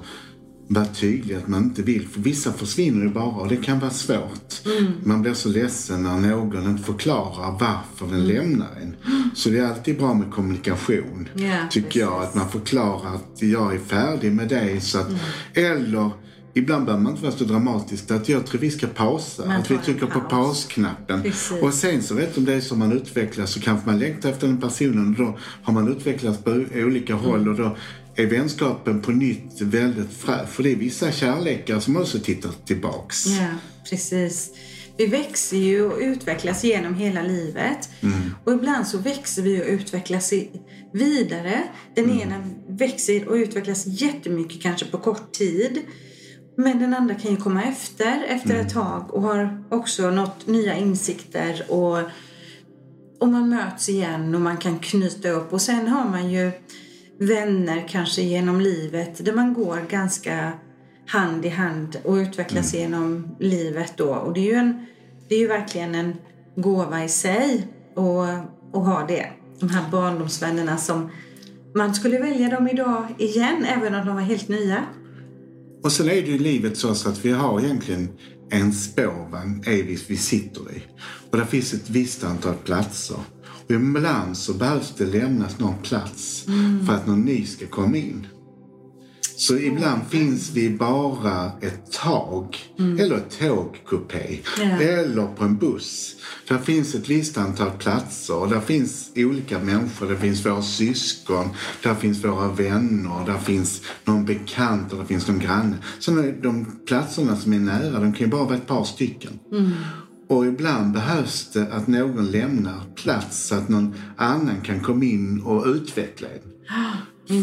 vara 0.69 0.87
tydlig 0.87 1.35
att 1.35 1.49
man 1.49 1.65
inte 1.65 1.83
vill. 1.83 2.09
För 2.09 2.21
vissa 2.21 2.53
försvinner 2.53 3.05
ju 3.05 3.11
bara 3.11 3.25
och 3.25 3.49
det 3.49 3.57
kan 3.57 3.79
vara 3.79 3.91
svårt. 3.91 4.67
Mm. 4.67 4.93
Man 5.05 5.23
blir 5.23 5.35
så 5.35 5.49
ledsen 5.49 6.03
när 6.03 6.17
någon 6.17 6.71
inte 6.71 6.83
förklarar 6.83 7.51
varför 7.53 8.15
den 8.15 8.25
mm. 8.25 8.27
lämnar 8.29 8.69
en. 8.83 8.97
Så 9.35 9.51
det 9.51 9.59
är 9.59 9.67
alltid 9.67 9.99
bra 9.99 10.15
med 10.15 10.31
kommunikation. 10.31 11.29
Yeah, 11.37 11.69
tycker 11.69 11.87
precis. 11.87 12.01
jag. 12.01 12.23
Att 12.23 12.35
man 12.35 12.49
förklarar 12.49 13.15
att 13.15 13.43
jag 13.43 13.75
är 13.75 13.79
färdig 13.79 14.33
med 14.33 14.49
dig. 14.49 14.81
Så 14.81 14.99
att, 14.99 15.09
mm. 15.09 15.21
Eller 15.55 16.11
Ibland 16.55 16.85
behöver 16.85 17.03
man 17.03 17.13
inte 17.13 17.25
vara 17.25 17.37
så 17.37 17.45
dramatisk. 17.45 18.11
Att 18.11 18.29
jag 18.29 18.47
tror 18.47 18.61
vi 18.61 18.71
ska 18.71 18.87
pausa. 18.87 19.45
att 19.45 19.71
vi 19.71 19.79
trycker 19.79 20.07
på 20.07 20.21
pausknappen. 20.21 21.23
Precis. 21.23 21.63
Och 21.63 21.75
sen 21.75 22.03
så 22.03 22.15
vet 22.15 22.35
du 22.35 22.41
om 22.41 22.45
det 22.45 22.55
är 22.55 22.61
som 22.61 22.79
man 22.79 22.93
utvecklas 22.93 23.53
så 23.53 23.61
kanske 23.61 23.87
man 23.87 23.99
längtar 23.99 24.31
efter 24.31 24.47
den 24.47 24.61
personen. 24.61 25.09
Och 25.09 25.15
då 25.15 25.39
har 25.63 25.73
man 25.73 25.89
utvecklats 25.89 26.39
på 26.39 26.65
olika 26.75 27.15
håll. 27.15 27.49
Och 27.49 27.57
då 27.57 27.77
är 28.15 28.27
vänskapen 28.27 29.03
på 29.03 29.11
nytt 29.11 29.61
väldigt 29.61 30.13
fräsch. 30.13 30.49
För 30.49 30.63
det 30.63 30.73
är 30.73 30.77
vissa 30.77 31.13
kärlekar 31.13 31.81
som 31.81 31.97
också 31.97 32.19
tittar 32.19 32.51
tillbaks. 32.67 33.27
Ja, 33.27 33.49
precis. 33.91 34.51
Vi 34.97 35.07
växer 35.07 35.57
ju 35.57 35.83
och 35.83 35.99
utvecklas 36.01 36.65
genom 36.65 36.95
hela 36.95 37.23
livet. 37.23 37.89
Mm. 38.01 38.35
Och 38.45 38.53
ibland 38.53 38.87
så 38.87 38.99
växer 38.99 39.43
vi 39.43 39.63
och 39.63 39.67
utvecklas 39.67 40.33
vidare. 40.93 41.63
Den 41.95 42.05
mm. 42.05 42.21
ena 42.21 42.45
växer 42.69 43.29
och 43.29 43.35
utvecklas 43.35 43.87
jättemycket, 43.87 44.63
kanske 44.63 44.87
på 44.87 44.99
kort 44.99 45.33
tid. 45.33 45.83
Men 46.61 46.79
den 46.79 46.95
andra 46.95 47.15
kan 47.15 47.31
ju 47.31 47.37
komma 47.37 47.63
efter, 47.63 48.25
efter 48.29 48.51
mm. 48.51 48.67
ett 48.67 48.73
tag 48.73 49.15
och 49.15 49.23
har 49.23 49.65
också 49.69 50.11
nått 50.11 50.47
nya 50.47 50.77
insikter 50.77 51.65
och, 51.69 51.99
och 53.21 53.29
man 53.29 53.49
möts 53.49 53.89
igen 53.89 54.35
och 54.35 54.41
man 54.41 54.57
kan 54.57 54.79
knyta 54.79 55.29
upp. 55.29 55.53
Och 55.53 55.61
sen 55.61 55.89
har 55.89 56.09
man 56.09 56.31
ju 56.31 56.51
vänner 57.19 57.89
kanske 57.89 58.23
genom 58.23 58.61
livet 58.61 59.25
där 59.25 59.33
man 59.33 59.55
går 59.55 59.79
ganska 59.91 60.53
hand 61.07 61.47
i 61.47 61.49
hand 61.49 61.97
och 62.05 62.15
utvecklas 62.15 62.75
mm. 62.75 62.85
genom 62.85 63.37
livet 63.39 63.93
då. 63.97 64.15
Och 64.15 64.33
det 64.33 64.41
är 64.41 64.53
ju, 64.53 64.55
en, 64.55 64.87
det 65.29 65.35
är 65.35 65.39
ju 65.39 65.47
verkligen 65.47 65.95
en 65.95 66.17
gåva 66.57 67.05
i 67.05 67.09
sig 67.09 67.69
att, 67.95 68.77
att 68.77 68.87
ha 68.87 69.07
det. 69.09 69.27
De 69.61 69.71
här 69.71 69.91
barndomsvännerna 69.91 70.77
som 70.77 71.11
man 71.75 71.95
skulle 71.95 72.19
välja 72.19 72.49
dem 72.49 72.69
idag 72.69 73.07
igen 73.19 73.67
även 73.77 73.95
om 73.95 74.07
de 74.07 74.15
var 74.15 74.23
helt 74.23 74.49
nya. 74.49 74.85
Och 75.83 75.93
sen 75.93 76.09
är 76.09 76.23
det 76.23 76.29
ju 76.29 76.39
livet 76.39 76.77
så 76.79 76.91
att 76.91 77.25
vi 77.25 77.33
har 77.33 77.61
egentligen 77.61 78.09
en 78.51 78.73
spårvagn 78.73 79.63
Evis 79.67 80.05
vi 80.09 80.17
sitter 80.17 80.61
i. 80.61 80.83
Och 81.31 81.39
där 81.39 81.45
finns 81.45 81.75
ett 81.75 81.91
visst 81.91 82.25
antal 82.25 82.55
platser. 82.55 83.17
Och 83.67 83.71
ibland 83.71 84.37
så 84.37 84.55
behövs 84.55 84.95
det 84.99 85.07
lämnas 85.07 85.59
någon 85.59 85.83
plats 85.83 86.45
mm. 86.49 86.87
för 86.87 86.93
att 86.93 87.07
någon 87.07 87.23
ny 87.23 87.47
ska 87.47 87.67
komma 87.67 87.97
in. 87.97 88.27
Så 89.41 89.59
ibland 89.59 90.03
finns 90.11 90.51
vi 90.51 90.71
bara 90.71 91.53
ett 91.61 91.93
tag, 91.93 92.57
mm. 92.79 93.01
eller 93.01 93.17
ett 93.17 93.39
tågkupé, 93.39 94.39
yeah. 94.59 94.81
eller 94.81 95.27
på 95.27 95.45
en 95.45 95.57
buss. 95.57 96.17
Där 96.49 96.59
finns 96.59 96.95
ett 96.95 97.09
visst 97.09 97.39
antal 97.39 97.71
platser 97.71 98.47
där 98.51 98.61
finns 98.61 99.11
olika 99.17 99.59
människor. 99.59 100.09
Det 100.09 100.17
finns 100.17 100.47
våra 100.47 100.63
syskon, 100.63 101.49
där 101.83 101.95
finns 101.95 102.25
våra 102.25 102.49
vänner, 102.49 103.27
där 103.27 103.39
finns 103.39 103.83
någon 104.05 104.25
bekant 104.25 104.93
och 104.93 104.99
där 104.99 105.05
finns 105.05 105.29
någon 105.29 105.39
granne. 105.39 105.77
Är 106.09 106.43
de 106.43 106.67
platserna 106.87 107.37
som 107.37 107.53
är 107.53 107.59
nära, 107.59 108.01
de 108.01 108.13
kan 108.13 108.27
ju 108.27 108.27
bara 108.27 108.45
vara 108.45 108.57
ett 108.57 108.67
par 108.67 108.85
stycken. 108.85 109.39
Mm. 109.53 109.73
Och 110.29 110.47
ibland 110.47 110.93
behövs 110.93 111.51
det 111.53 111.73
att 111.73 111.87
någon 111.87 112.31
lämnar 112.31 112.81
plats 112.95 113.47
så 113.47 113.55
att 113.55 113.69
någon 113.69 113.95
annan 114.17 114.61
kan 114.61 114.81
komma 114.81 115.05
in 115.05 115.43
och 115.43 115.67
utveckla 115.67 116.29
en. 116.29 116.51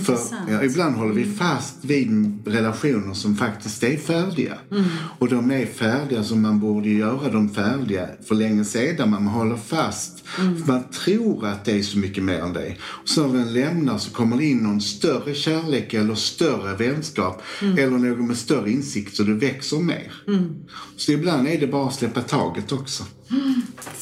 För, 0.06 0.20
ja, 0.50 0.64
ibland 0.64 0.96
håller 0.96 1.14
vi 1.14 1.26
fast 1.26 1.86
vid 1.86 2.40
relationer 2.46 3.14
som 3.14 3.36
faktiskt 3.36 3.84
är 3.84 3.98
färdiga. 3.98 4.58
Mm. 4.72 4.86
Och 5.20 5.30
de 5.30 5.52
är 5.52 5.66
färdiga 5.66 6.24
som 6.24 6.42
man 6.42 6.60
borde 6.60 6.90
göra 6.90 7.30
dem 7.32 7.50
färdiga 7.50 8.08
för 8.28 8.36
länge 8.36 8.66
sedan. 8.66 9.10
Man 9.10 9.28
håller 9.28 9.56
fast. 9.56 10.24
Mm. 10.40 10.64
Man 10.68 10.84
tror 10.84 11.46
att 11.48 11.66
det 11.66 11.72
är 11.72 11.84
så 11.84 11.98
mycket 11.98 12.24
mer 12.24 12.40
än 12.40 12.54
det. 12.54 12.76
Och 12.82 13.10
så 13.10 13.28
när 13.28 13.40
den 13.40 13.54
lämnar 13.54 13.98
så 13.98 14.12
kommer 14.12 14.38
det 14.38 14.46
in 14.46 14.58
någon 14.58 14.82
större 14.82 15.34
kärlek 15.34 15.94
eller 15.94 16.16
större 16.16 16.76
vänskap. 16.76 17.42
Mm. 17.62 17.78
Eller 17.78 17.98
någon 17.98 18.28
med 18.28 18.38
större 18.38 18.72
insikt 18.72 19.16
så 19.16 19.24
det 19.24 19.34
växer 19.34 19.78
mer. 19.78 20.14
Mm. 20.28 20.56
Så 20.98 21.12
ibland 21.12 21.48
är 21.48 21.60
det 21.60 21.68
bara 21.68 21.88
att 21.88 21.96
släppa 21.96 22.22
taget 22.22 22.72
också. 22.72 23.04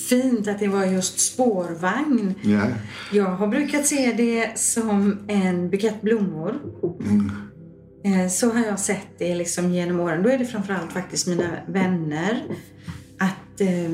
Fint 0.09 0.47
att 0.47 0.59
det 0.59 0.67
var 0.67 0.85
just 0.85 1.19
spårvagn. 1.19 2.33
Yeah. 2.43 2.69
Jag 3.11 3.25
har 3.25 3.47
brukat 3.47 3.87
se 3.87 4.13
det 4.17 4.59
som 4.59 5.17
en 5.27 5.69
bukett 5.69 6.01
blommor. 6.01 6.55
Mm. 6.99 7.31
Eh, 8.05 8.29
så 8.29 8.51
har 8.51 8.65
jag 8.65 8.79
sett 8.79 9.07
det 9.17 9.35
liksom 9.35 9.73
genom 9.73 9.99
åren. 9.99 10.23
Då 10.23 10.29
är 10.29 10.37
det 10.37 10.45
framförallt 10.45 10.91
faktiskt 10.91 11.27
mina 11.27 11.49
vänner. 11.67 12.43
Att 13.19 13.61
eh, 13.61 13.91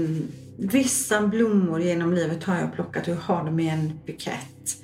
vissa 0.57 1.27
blommor 1.27 1.81
genom 1.81 2.13
livet 2.13 2.43
har 2.43 2.57
jag 2.57 2.73
plockat 2.73 3.07
och 3.07 3.15
har 3.15 3.45
dem 3.45 3.59
i 3.59 3.69
en 3.69 3.99
bukett. 4.05 4.77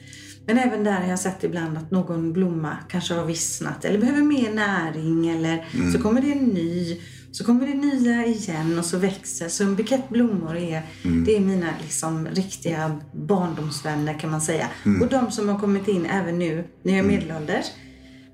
Men 0.46 0.58
även 0.58 0.84
där 0.84 1.02
har 1.02 1.10
jag 1.10 1.20
sett 1.20 1.44
ibland 1.44 1.78
att 1.78 1.92
någon 1.92 2.34
blomma 2.34 2.78
kanske 2.90 3.14
har 3.14 3.26
vissnat 3.26 3.86
eller 3.86 4.00
behöver 4.00 4.22
mer 4.22 4.54
näring 4.54 5.30
eller 5.30 5.68
mm. 5.74 5.92
så 5.92 6.02
kommer 6.02 6.22
det 6.22 6.32
en 6.32 6.46
ny. 6.46 7.02
Så 7.38 7.44
kommer 7.44 7.68
det 7.68 7.74
nya 7.74 8.26
igen 8.26 8.80
och 8.80 8.86
så 8.86 8.98
växer. 8.98 9.50
Så 9.50 9.64
en 9.64 9.76
bukett 9.76 10.10
blommor 10.10 10.58
är, 10.58 10.82
mm. 11.04 11.24
det 11.26 11.36
är 11.36 11.40
mina 11.40 11.68
liksom 11.82 12.28
riktiga 12.28 13.00
barndomsvänner 13.14 14.20
kan 14.20 14.32
man 14.32 14.42
säga. 14.42 14.68
Mm. 14.86 15.02
Och 15.02 15.08
de 15.08 15.32
som 15.32 15.50
har 15.50 15.60
kommit 15.60 15.88
in 15.88 16.06
även 16.06 16.40
nu 16.40 16.64
när 16.84 16.94
jag 16.94 17.00
är 17.00 17.04
mm. 17.04 17.16
medelålders. 17.16 17.66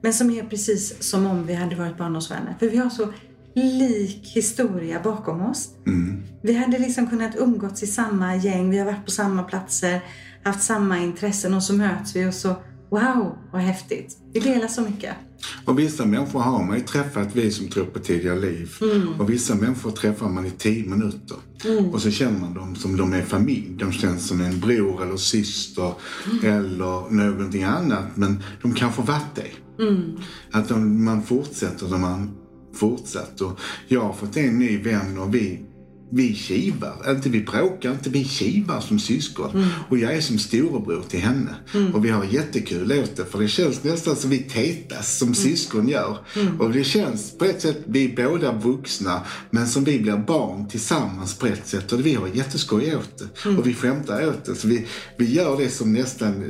Men 0.01 0.13
som 0.13 0.29
är 0.29 0.43
precis 0.43 1.09
som 1.09 1.25
om 1.25 1.45
vi 1.45 1.53
hade 1.53 1.75
varit 1.75 1.97
barndomsvänner. 1.97 2.55
För 2.59 2.69
vi 2.69 2.77
har 2.77 2.89
så 2.89 3.13
lik 3.53 4.31
historia 4.35 4.99
bakom 5.03 5.41
oss. 5.41 5.69
Mm. 5.87 6.23
Vi 6.41 6.53
hade 6.53 6.79
liksom 6.79 7.09
kunnat 7.09 7.35
umgås 7.35 7.83
i 7.83 7.87
samma 7.87 8.35
gäng, 8.35 8.69
vi 8.69 8.77
har 8.77 8.85
varit 8.85 9.05
på 9.05 9.11
samma 9.11 9.43
platser, 9.43 10.01
haft 10.43 10.63
samma 10.63 10.99
intressen 10.99 11.53
och 11.53 11.63
så 11.63 11.73
möts 11.73 12.15
vi 12.15 12.25
och 12.25 12.33
så 12.33 12.55
Wow, 12.93 13.37
vad 13.51 13.61
häftigt. 13.61 14.17
Vi 14.33 14.39
delar 14.39 14.67
så 14.67 14.81
mycket. 14.81 15.15
Och 15.65 15.79
vissa 15.79 16.05
människor 16.05 16.39
har 16.39 16.63
man 16.63 16.77
ju 16.77 16.83
träffat, 16.83 17.27
vi 17.35 17.51
som 17.51 17.67
tror 17.67 17.85
på 17.85 17.99
tidigare 17.99 18.39
liv. 18.39 18.71
Mm. 18.81 19.19
Och 19.19 19.29
vissa 19.29 19.55
människor 19.55 19.91
träffar 19.91 20.29
man 20.29 20.45
i 20.45 20.51
tio 20.51 20.89
minuter. 20.89 21.37
Mm. 21.65 21.89
Och 21.89 22.01
så 22.01 22.11
känner 22.11 22.39
man 22.39 22.53
dem 22.53 22.75
som 22.75 22.97
de 22.97 23.13
är 23.13 23.21
familj. 23.21 23.69
De 23.79 23.91
känns 23.91 24.27
som 24.27 24.41
en 24.41 24.59
bror 24.59 25.03
eller 25.03 25.17
syster 25.17 25.93
Mm. 26.31 26.45
eller 26.57 27.09
någonting 27.11 27.63
annat. 27.63 28.05
Men 28.15 28.43
de 28.61 28.73
kanske 28.73 29.01
varit 29.01 29.35
det. 29.35 29.83
Mm. 29.83 30.17
Att 30.51 30.69
de, 30.69 31.05
man 31.05 31.23
fortsätter 31.23 31.87
när 31.87 31.97
man 31.97 32.31
fortsätter. 32.75 33.45
Och 33.45 33.59
jag 33.87 34.01
har 34.01 34.13
fått 34.13 34.37
en 34.37 34.59
ny 34.59 34.77
vän 34.77 35.17
och 35.17 35.35
vi 35.35 35.65
vi 36.15 36.35
kivar, 36.35 37.11
inte 37.11 37.29
vi 37.29 37.41
bråkar 37.41 37.91
inte, 37.91 38.09
vi 38.09 38.23
kivar 38.23 38.79
som 38.79 38.99
syskon. 38.99 39.51
Mm. 39.51 39.67
Och 39.89 39.97
jag 39.97 40.13
är 40.13 40.21
som 40.21 40.37
storebror 40.39 41.03
till 41.09 41.19
henne. 41.19 41.55
Och 41.93 42.05
vi 42.05 42.09
har 42.09 42.23
jättekul 42.23 42.91
åt 42.91 43.15
det, 43.15 43.25
för 43.25 43.39
det 43.39 43.47
känns 43.47 43.83
nästan 43.83 44.15
som 44.15 44.29
vi 44.29 44.37
tetas 44.37 45.17
som 45.17 45.33
syskon 45.33 45.87
gör. 45.87 46.17
Och 46.59 46.71
det 46.71 46.83
känns 46.83 47.37
på 47.37 47.45
ett 47.45 47.61
sätt, 47.61 47.83
vi 47.85 48.11
är 48.11 48.29
båda 48.29 48.51
vuxna, 48.51 49.21
men 49.49 49.67
som 49.67 49.83
vi 49.83 49.99
blir 49.99 50.17
barn 50.17 50.67
tillsammans 50.67 51.37
på 51.37 51.47
ett 51.47 51.67
sätt. 51.67 51.91
Och 51.91 52.05
vi 52.05 52.13
har 52.13 52.27
jätteskoj 52.27 52.95
åt 52.95 53.17
det. 53.17 53.49
Och 53.49 53.67
vi 53.67 53.73
skämtar 53.73 54.27
åt 54.27 54.45
det. 54.45 54.55
Så 54.55 54.67
vi, 54.67 54.85
vi 55.17 55.33
gör 55.33 55.57
det 55.57 55.69
som 55.69 55.93
nästan 55.93 56.43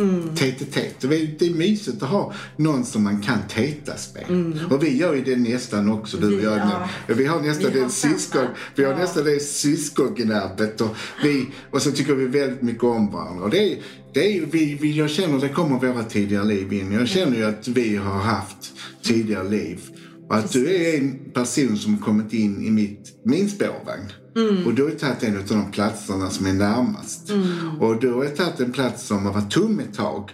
eh, 0.00 0.34
Tete-tet. 0.34 0.94
Det 1.00 1.06
är- 1.06 1.34
det 1.38 1.46
är 1.46 1.54
mysigt 1.54 2.02
att 2.02 2.08
ha 2.08 2.32
någon 2.56 2.84
som 2.84 3.02
man 3.04 3.22
kan 3.22 3.38
tetas 3.48 4.14
med. 4.14 4.58
Och 4.70 4.82
vi 4.84 4.96
gör 4.96 5.14
ju 5.14 5.24
det 5.24 5.36
nästan 5.36 5.90
också, 5.90 6.16
du 6.16 6.36
och 6.36 6.42
jag. 6.44 6.56
ja. 6.58 6.88
Vi 7.14 7.26
har 7.26 7.40
nästan 7.40 7.72
Vi 7.72 7.80
det 7.80 7.88
syskon, 7.90 8.40
samma. 8.42 8.54
vi 8.74 8.84
har 8.84 8.92
Ja. 8.92 8.98
nästan 8.98 9.24
det 9.24 9.40
syskongnabbet 9.42 10.80
och, 10.80 10.96
vi, 11.22 11.46
och 11.70 11.82
så 11.82 11.90
tycker 11.92 12.14
vi 12.14 12.26
väldigt 12.26 12.62
mycket 12.62 12.84
om 12.84 13.10
varandra. 13.12 13.44
Och 13.44 13.50
det 13.50 13.72
är, 13.72 13.78
det 14.12 14.36
är, 14.36 14.46
vi, 14.50 14.78
vi, 14.80 14.96
jag 14.96 15.10
känner 15.10 15.34
att 15.34 15.40
det 15.40 15.48
kommer 15.48 15.78
våra 15.78 16.04
tidigare 16.04 16.44
liv 16.44 16.72
in. 16.72 16.92
Jag 16.92 17.08
känner 17.08 17.36
ju 17.36 17.44
att 17.44 17.68
vi 17.68 17.96
har 17.96 18.18
haft 18.18 18.72
tidigare 19.02 19.48
liv. 19.48 19.80
Och 20.28 20.36
att 20.36 20.52
du 20.52 20.74
är 20.74 20.98
en 20.98 21.18
person 21.34 21.76
som 21.76 21.94
har 21.94 22.00
kommit 22.00 22.32
in 22.32 22.66
i 22.66 22.70
mitt, 22.70 23.20
min 23.24 23.48
spårvagn. 23.48 24.12
Och 24.66 24.74
du 24.74 24.84
har 24.84 24.90
tagit 24.90 25.22
en 25.22 25.38
av 25.38 25.46
de 25.46 25.70
platserna 25.70 26.30
som 26.30 26.46
är 26.46 26.52
närmast. 26.52 27.30
Och 27.80 28.00
du 28.00 28.12
har 28.12 28.24
tagit 28.26 28.60
en 28.60 28.72
plats 28.72 29.06
som 29.06 29.26
har 29.26 29.32
varit 29.32 29.50
tom 29.50 29.80
ett 29.80 29.94
tag. 29.94 30.30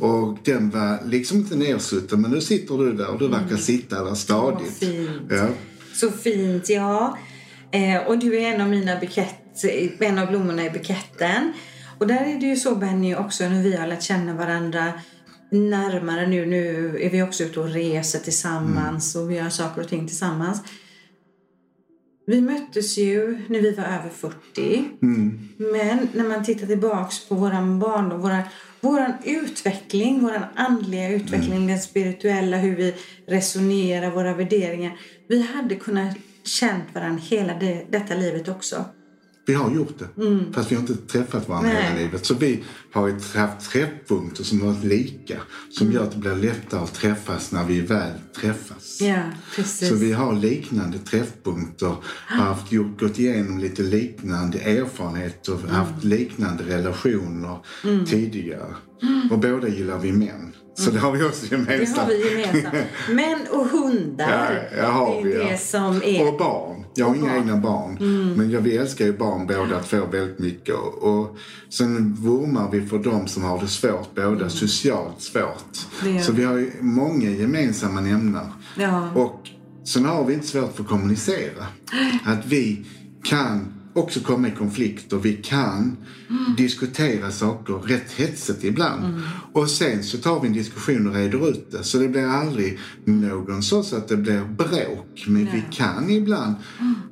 Och 0.00 0.38
den 0.44 0.70
var 0.70 0.98
liksom 1.06 1.38
inte 1.38 1.56
nersutten. 1.56 2.20
Men 2.20 2.30
nu 2.30 2.40
sitter 2.40 2.78
du 2.78 2.92
där 2.92 3.08
och 3.08 3.18
du 3.18 3.28
verkar 3.28 3.56
sitta 3.56 4.04
där 4.04 4.14
stadigt. 4.14 4.78
Fint. 4.78 5.10
Ja. 5.30 5.48
Så 5.94 6.10
fint, 6.10 6.68
ja. 6.68 7.18
Eh, 7.72 8.06
och 8.06 8.18
du 8.18 8.38
är 8.38 8.54
en 8.54 8.60
av 8.60 8.68
mina 8.68 9.00
bukett, 9.00 9.64
en 9.98 10.18
av 10.18 10.28
blommorna 10.28 10.66
i 10.66 10.70
buketten. 10.70 11.52
Och 11.98 12.06
där 12.06 12.36
är 12.36 12.40
det 12.40 12.46
ju 12.46 12.56
så 12.56 12.74
Benny 12.74 13.14
också 13.14 13.48
när 13.48 13.62
vi 13.62 13.76
har 13.76 13.86
lärt 13.86 14.02
känna 14.02 14.34
varandra 14.34 14.92
närmare 15.50 16.26
nu. 16.26 16.46
Nu 16.46 16.96
är 17.00 17.10
vi 17.10 17.22
också 17.22 17.44
ute 17.44 17.60
och 17.60 17.68
reser 17.68 18.18
tillsammans 18.18 19.16
och 19.16 19.30
vi 19.30 19.34
gör 19.34 19.48
saker 19.48 19.82
och 19.82 19.88
ting 19.88 20.06
tillsammans. 20.06 20.62
Vi 22.26 22.40
möttes 22.40 22.98
ju 22.98 23.38
när 23.48 23.60
vi 23.60 23.70
var 23.70 23.84
över 23.84 24.08
40. 24.08 24.84
Men 25.56 26.08
när 26.12 26.28
man 26.28 26.44
tittar 26.44 26.66
tillbaks 26.66 27.28
på 27.28 27.34
våran 27.34 27.78
barndom, 27.78 28.20
våra, 28.20 28.42
våran 28.80 29.12
utveckling, 29.24 30.22
våran 30.22 30.44
andliga 30.54 31.08
utveckling, 31.08 31.66
den 31.66 31.78
spirituella, 31.78 32.56
hur 32.56 32.76
vi 32.76 32.94
resonerar, 33.26 34.10
våra 34.10 34.34
värderingar. 34.34 35.00
Vi 35.28 35.42
hade 35.42 35.74
kunnat 35.74 36.16
känt 36.44 36.94
varandra 36.94 37.22
hela 37.22 37.54
det, 37.54 37.86
detta 37.90 38.14
livet 38.14 38.48
också. 38.48 38.84
Vi 39.48 39.54
har 39.54 39.70
gjort 39.70 39.98
det, 39.98 40.08
fast 40.52 40.70
vi 40.70 40.74
har 40.74 40.82
inte 40.82 40.96
träffat 40.96 41.48
varandra 41.48 41.70
Nej. 41.72 41.82
hela 41.82 41.96
livet. 41.96 42.26
Så 42.26 42.34
vi 42.34 42.64
har 42.92 43.08
ju 43.08 43.14
haft 43.34 43.70
träffpunkter 43.70 44.44
som 44.44 44.60
har 44.60 44.68
varit 44.68 44.84
lika, 44.84 45.36
som 45.70 45.92
gör 45.92 46.02
att 46.02 46.12
det 46.12 46.18
blir 46.18 46.36
lättare 46.36 46.80
att 46.80 46.94
träffas 46.94 47.52
när 47.52 47.64
vi 47.64 47.80
väl 47.80 48.12
träffas. 48.40 49.00
Ja, 49.00 49.22
precis. 49.56 49.88
Så 49.88 49.94
vi 49.94 50.12
har 50.12 50.34
liknande 50.34 50.98
träffpunkter, 50.98 51.94
har 52.26 52.44
haft, 52.44 52.72
gjort, 52.72 53.00
gått 53.00 53.18
igenom 53.18 53.58
lite 53.58 53.82
liknande 53.82 54.58
erfarenheter 54.58 55.52
och 55.52 55.60
haft 55.60 56.04
liknande 56.04 56.64
relationer 56.64 57.58
tidigare. 58.06 58.74
Och 59.30 59.38
båda 59.38 59.68
gillar 59.68 59.98
vi 59.98 60.12
män. 60.12 60.52
Så 60.74 60.90
det 60.90 60.98
har 60.98 61.12
vi 61.12 61.24
också 61.24 61.46
det 61.50 61.56
gemensamt. 61.56 61.98
har 61.98 62.06
vi 62.06 62.30
gemensamt. 62.30 62.74
Män 63.10 63.46
och 63.50 63.66
hundar. 63.66 64.68
Ja, 64.76 64.82
ja, 64.82 64.90
har 64.90 65.16
det 65.16 65.28
vi, 65.28 65.34
är 65.34 65.38
ja. 65.38 65.50
det 65.50 65.58
som 65.58 66.02
är... 66.04 66.28
Och 66.28 66.38
barn. 66.38 66.77
Jag 66.94 67.06
har 67.06 67.14
inga 67.14 67.26
barn. 67.26 67.36
Mm. 67.36 67.48
egna 67.48 67.56
barn. 67.56 68.34
Men 68.36 68.50
jag, 68.50 68.60
vi 68.60 68.76
älskar 68.76 69.04
ju 69.04 69.18
barn 69.18 69.46
båda 69.46 69.80
två 69.80 70.06
väldigt 70.12 70.38
mycket. 70.38 70.74
Och, 71.00 71.36
sen 71.68 72.14
vurmar 72.14 72.70
vi 72.70 72.86
för 72.86 72.98
dem 72.98 73.26
som 73.26 73.44
har 73.44 73.60
det 73.60 73.68
svårt 73.68 74.14
båda, 74.14 74.50
socialt 74.50 75.20
svårt. 75.22 75.86
Det 76.02 76.20
Så 76.20 76.32
vi 76.32 76.44
har 76.44 76.56
ju 76.56 76.72
många 76.80 77.30
gemensamma 77.30 78.00
nämnare. 78.00 78.52
Ja. 78.76 79.10
Och 79.14 79.48
sen 79.84 80.04
har 80.04 80.24
vi 80.24 80.34
inte 80.34 80.46
svårt 80.46 80.76
för 80.76 80.82
att 80.82 80.88
kommunicera. 80.88 81.66
Att 82.24 82.46
vi 82.46 82.86
kan 83.24 83.77
också 83.98 84.20
komma 84.20 84.48
i 84.48 84.50
konflikt 84.50 85.12
och 85.12 85.24
vi 85.24 85.32
kan 85.32 85.96
diskutera 86.56 87.30
saker 87.30 87.74
rätt 87.74 88.12
hetsigt 88.12 88.64
ibland. 88.64 89.22
Och 89.52 89.70
sen 89.70 90.02
så 90.02 90.18
tar 90.18 90.40
vi 90.40 90.46
en 90.46 90.52
diskussion 90.52 91.08
och 91.08 91.14
reder 91.14 91.50
ut 91.50 91.70
det. 91.70 91.84
Så 91.84 91.98
det 91.98 92.08
blir 92.08 92.26
aldrig 92.26 92.78
någon 93.04 93.62
så 93.62 93.80
att 93.80 94.08
det 94.08 94.16
blir 94.16 94.44
bråk. 94.44 95.24
Men 95.26 95.44
vi 95.44 95.62
kan 95.70 96.10
ibland 96.10 96.54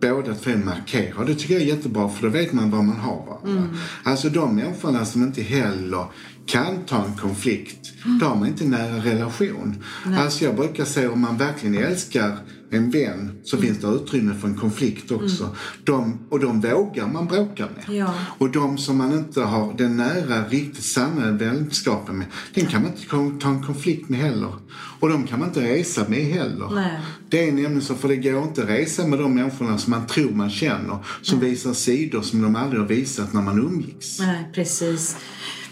båda 0.01 0.35
två 0.35 0.51
markera. 0.65 1.25
Det 1.25 1.35
tycker 1.35 1.55
jag 1.55 1.63
är 1.63 1.67
jättebra 1.67 2.09
för 2.09 2.23
då 2.23 2.29
vet 2.29 2.53
man 2.53 2.71
var 2.71 2.83
man 2.83 2.97
har 2.97 3.27
varandra. 3.27 3.69
Alltså 4.03 4.29
de 4.29 4.57
människorna 4.57 5.05
som 5.05 5.23
inte 5.23 5.43
heller 5.43 6.05
kan 6.47 6.85
ta 6.87 7.05
en 7.05 7.17
konflikt, 7.17 7.93
då 8.21 8.27
har 8.27 8.37
man 8.37 8.49
inte 8.49 8.65
nära 8.65 8.97
relation. 9.05 9.83
Alltså 10.19 10.45
jag 10.45 10.57
brukar 10.57 10.85
säga 10.85 11.13
om 11.13 11.21
man 11.21 11.37
verkligen 11.37 11.85
älskar 11.85 12.39
en 12.71 12.91
vän 12.91 13.41
så 13.45 13.57
finns 13.57 13.79
det 13.79 13.87
utrymme 13.87 14.35
för 14.35 14.49
en 14.49 14.57
konflikt 14.57 15.11
också. 15.11 15.57
De, 15.85 16.19
och 16.29 16.41
de 16.41 16.61
vågar 16.61 17.07
man 17.07 17.27
bråka 17.27 17.69
med. 17.77 17.97
Ja. 17.97 18.15
Och 18.39 18.51
de 18.51 18.79
som 18.79 18.97
man 18.97 19.13
inte 19.13 19.41
har 19.41 19.75
den 19.79 19.97
nära, 19.97 20.49
riktigt 20.49 20.85
sanna 20.85 21.33
vänskapen 21.33 22.19
med, 22.19 22.27
den 22.55 22.67
kan 22.67 22.83
man 22.83 22.91
inte 22.91 23.39
ta 23.41 23.49
en 23.49 23.63
konflikt 23.63 24.09
med 24.09 24.21
heller. 24.21 24.53
Och 25.01 25.09
de 25.09 25.27
kan 25.27 25.39
man 25.39 25.49
inte 25.49 25.61
resa 25.61 26.09
med 26.09 26.25
heller. 26.25 26.71
Nej. 26.75 27.01
Det 27.29 27.49
är 27.49 27.53
nämligen 27.53 27.83
så, 27.83 27.95
för 27.95 28.09
det 28.09 28.17
går 28.17 28.43
inte 28.43 28.63
att 28.63 28.69
resa 28.69 29.07
med 29.07 29.19
de 29.19 29.35
människorna 29.35 29.79
som 29.79 29.91
man 29.91 30.07
tror 30.07 30.31
man 30.31 30.51
känner, 30.51 30.99
som 31.23 31.41
visar 31.41 31.73
sidor 31.73 32.23
som 32.23 32.43
de 32.43 32.57
aldrig 32.57 32.81
har 32.81 32.89
visat 32.89 33.33
när 33.33 33.43
man 33.43 33.59
umgicks. 33.59 34.19
Nej, 34.19 34.51
precis. 34.55 35.17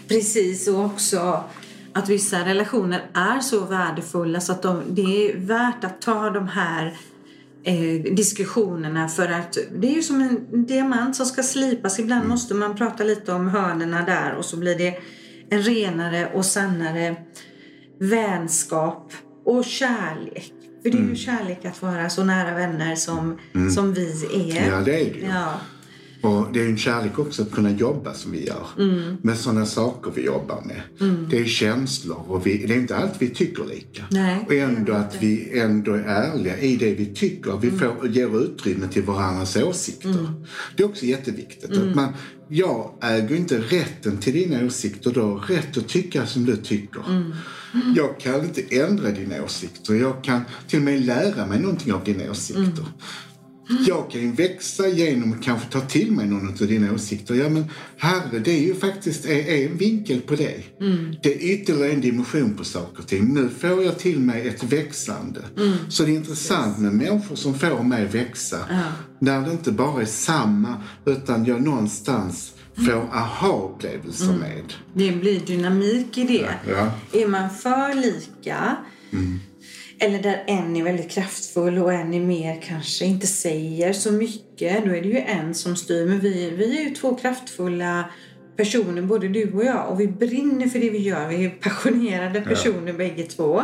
Precis, 0.07 0.67
och 0.67 0.85
också 0.85 1.43
att 1.95 2.09
vissa 2.09 2.45
relationer 2.45 3.01
är 3.13 3.39
så 3.39 3.59
värdefulla 3.59 4.41
så 4.41 4.51
att 4.51 4.61
de, 4.61 4.81
det 4.89 5.01
är 5.31 5.37
värt 5.37 5.83
att 5.83 6.01
ta 6.01 6.29
de 6.29 6.47
här 6.47 6.97
eh, 7.63 8.15
diskussionerna 8.15 9.07
för 9.07 9.27
att 9.27 9.57
det 9.79 9.87
är 9.87 9.95
ju 9.95 10.01
som 10.01 10.21
en 10.21 10.65
diamant 10.65 11.15
som 11.15 11.25
ska 11.25 11.43
slipas. 11.43 11.99
Ibland 11.99 12.27
måste 12.27 12.53
man 12.53 12.75
prata 12.75 13.03
lite 13.03 13.33
om 13.33 13.47
hörnerna 13.47 14.01
där 14.05 14.35
och 14.35 14.45
så 14.45 14.57
blir 14.57 14.77
det 14.77 14.97
en 15.49 15.61
renare 15.61 16.31
och 16.33 16.45
sannare 16.45 17.15
vänskap 17.99 19.13
och 19.45 19.65
kärlek. 19.65 20.53
För 20.83 20.89
det 20.89 20.97
är 20.97 21.09
ju 21.09 21.15
kärlek 21.15 21.65
att 21.65 21.81
vara 21.81 22.09
så 22.09 22.23
nära 22.23 22.55
vänner 22.55 22.95
som, 22.95 23.39
som 23.75 23.93
vi 23.93 24.25
är. 24.33 24.71
Ja, 24.71 24.81
det 24.81 25.01
är 25.01 25.13
det 25.13 25.19
ju. 25.19 25.25
Ja. 25.25 25.53
Och 26.25 26.53
det 26.53 26.61
är 26.61 26.65
en 26.65 26.77
kärlek 26.77 27.19
också 27.19 27.41
att 27.41 27.51
kunna 27.51 27.71
jobba 27.71 28.13
som 28.13 28.31
vi 28.31 28.45
gör. 28.47 28.67
Mm. 28.79 29.17
Med 29.21 29.37
sådana 29.37 29.65
saker 29.65 30.11
vi 30.15 30.25
jobbar 30.25 30.63
med. 30.65 30.81
Det 31.29 31.39
är 31.39 31.45
känslor 31.45 32.23
och 32.27 32.47
vi, 32.47 32.65
det 32.65 32.73
är 32.73 32.77
inte 32.77 32.97
allt 32.97 33.13
vi 33.19 33.29
tycker 33.29 33.65
lika. 33.65 34.03
Nej, 34.11 34.45
och 34.47 34.53
ändå 34.53 34.93
att 34.93 35.23
vi 35.23 35.59
ändå 35.59 35.93
är 35.93 36.03
ärliga 36.03 36.57
i 36.57 36.75
det 36.75 36.93
vi 36.93 37.05
tycker. 37.05 37.57
Vi 37.61 37.71
får, 37.71 38.07
ger 38.07 38.43
utrymme 38.43 38.87
till 38.87 39.03
varandras 39.03 39.57
åsikter. 39.57 40.29
Det 40.77 40.83
är 40.83 40.87
också 40.87 41.05
jätteviktigt. 41.05 41.77
Att 41.77 41.95
man, 41.95 42.13
jag 42.47 42.91
äger 43.01 43.35
inte 43.35 43.57
rätten 43.57 44.17
till 44.17 44.33
dina 44.33 44.65
åsikter. 44.65 45.11
Du 45.11 45.19
har 45.19 45.37
rätt 45.37 45.77
att 45.77 45.87
tycka 45.87 46.25
som 46.25 46.45
du 46.45 46.55
tycker. 46.57 47.01
Jag 47.95 48.19
kan 48.19 48.43
inte 48.43 48.61
ändra 48.79 49.11
dina 49.11 49.43
åsikter. 49.43 49.93
Jag 49.93 50.23
kan 50.23 50.41
till 50.67 50.79
och 50.79 50.85
med 50.85 51.05
lära 51.05 51.45
mig 51.45 51.59
någonting 51.59 51.93
av 51.93 52.03
dina 52.03 52.31
åsikter. 52.31 52.85
Jag 53.87 54.11
kan 54.11 54.21
ju 54.21 54.31
växa 54.31 54.87
genom 54.87 55.33
att 55.33 55.43
kanske 55.43 55.67
ta 55.71 55.81
till 55.81 56.11
mig 56.11 56.27
någon 56.27 56.47
av 56.47 56.67
dina 56.67 56.93
åsikter. 56.93 57.35
Ja 57.35 57.49
men 57.49 57.65
herre, 57.97 58.39
det 58.39 58.51
är 58.51 58.61
ju 58.61 58.75
faktiskt 58.75 59.25
en 59.25 59.77
vinkel 59.77 60.21
på 60.21 60.35
det. 60.35 60.63
Det 61.23 61.33
är 61.35 61.53
ytterligare 61.53 61.91
en 61.91 62.01
dimension 62.01 62.53
på 62.57 62.63
saker 62.63 62.99
och 62.99 63.07
ting. 63.07 63.33
Nu 63.33 63.49
får 63.49 63.83
jag 63.83 63.99
till 63.99 64.19
mig 64.19 64.47
ett 64.47 64.63
växande. 64.63 65.41
Så 65.89 66.03
det 66.03 66.11
är 66.11 66.15
intressant 66.15 66.79
med 66.79 66.93
människor 66.93 67.35
som 67.35 67.59
får 67.59 67.83
mig 67.83 68.05
växa. 68.05 68.59
När 69.19 69.41
det 69.41 69.51
inte 69.51 69.71
bara 69.71 70.01
är 70.01 70.05
samma, 70.05 70.83
utan 71.05 71.45
jag 71.45 71.61
någonstans 71.61 72.51
får 72.75 73.09
aha-upplevelser 73.13 74.33
med. 74.33 74.73
Det 74.93 75.11
blir 75.11 75.39
dynamik 75.39 76.17
i 76.17 76.23
det. 76.23 76.49
Ja. 76.69 76.91
Är 77.19 77.27
man 77.27 77.49
för 77.49 77.93
lika 77.93 78.77
eller 79.99 80.19
där 80.19 80.43
en 80.47 80.75
är 80.75 80.83
väldigt 80.83 81.11
kraftfull 81.11 81.77
och 81.77 81.93
en 81.93 82.13
är 82.13 82.19
mer 82.19 82.61
kanske 82.61 83.05
inte 83.05 83.27
säger 83.27 83.93
så 83.93 84.11
mycket. 84.11 84.85
Då 84.85 84.91
är 84.91 85.01
det 85.01 85.07
ju 85.07 85.19
en 85.19 85.55
som 85.55 85.75
styr. 85.75 86.05
Men 86.05 86.19
vi, 86.19 86.49
vi 86.49 86.79
är 86.79 86.83
ju 86.83 86.95
två 86.95 87.15
kraftfulla 87.15 88.09
personer, 88.57 89.01
både 89.01 89.27
du 89.27 89.51
och 89.51 89.65
jag. 89.65 89.89
Och 89.89 89.99
vi 89.99 90.07
brinner 90.07 90.67
för 90.67 90.79
det 90.79 90.89
vi 90.89 90.97
gör. 90.97 91.27
Vi 91.27 91.45
är 91.45 91.49
passionerade 91.49 92.41
personer 92.41 92.87
ja. 92.87 92.93
bägge 92.93 93.23
två. 93.23 93.63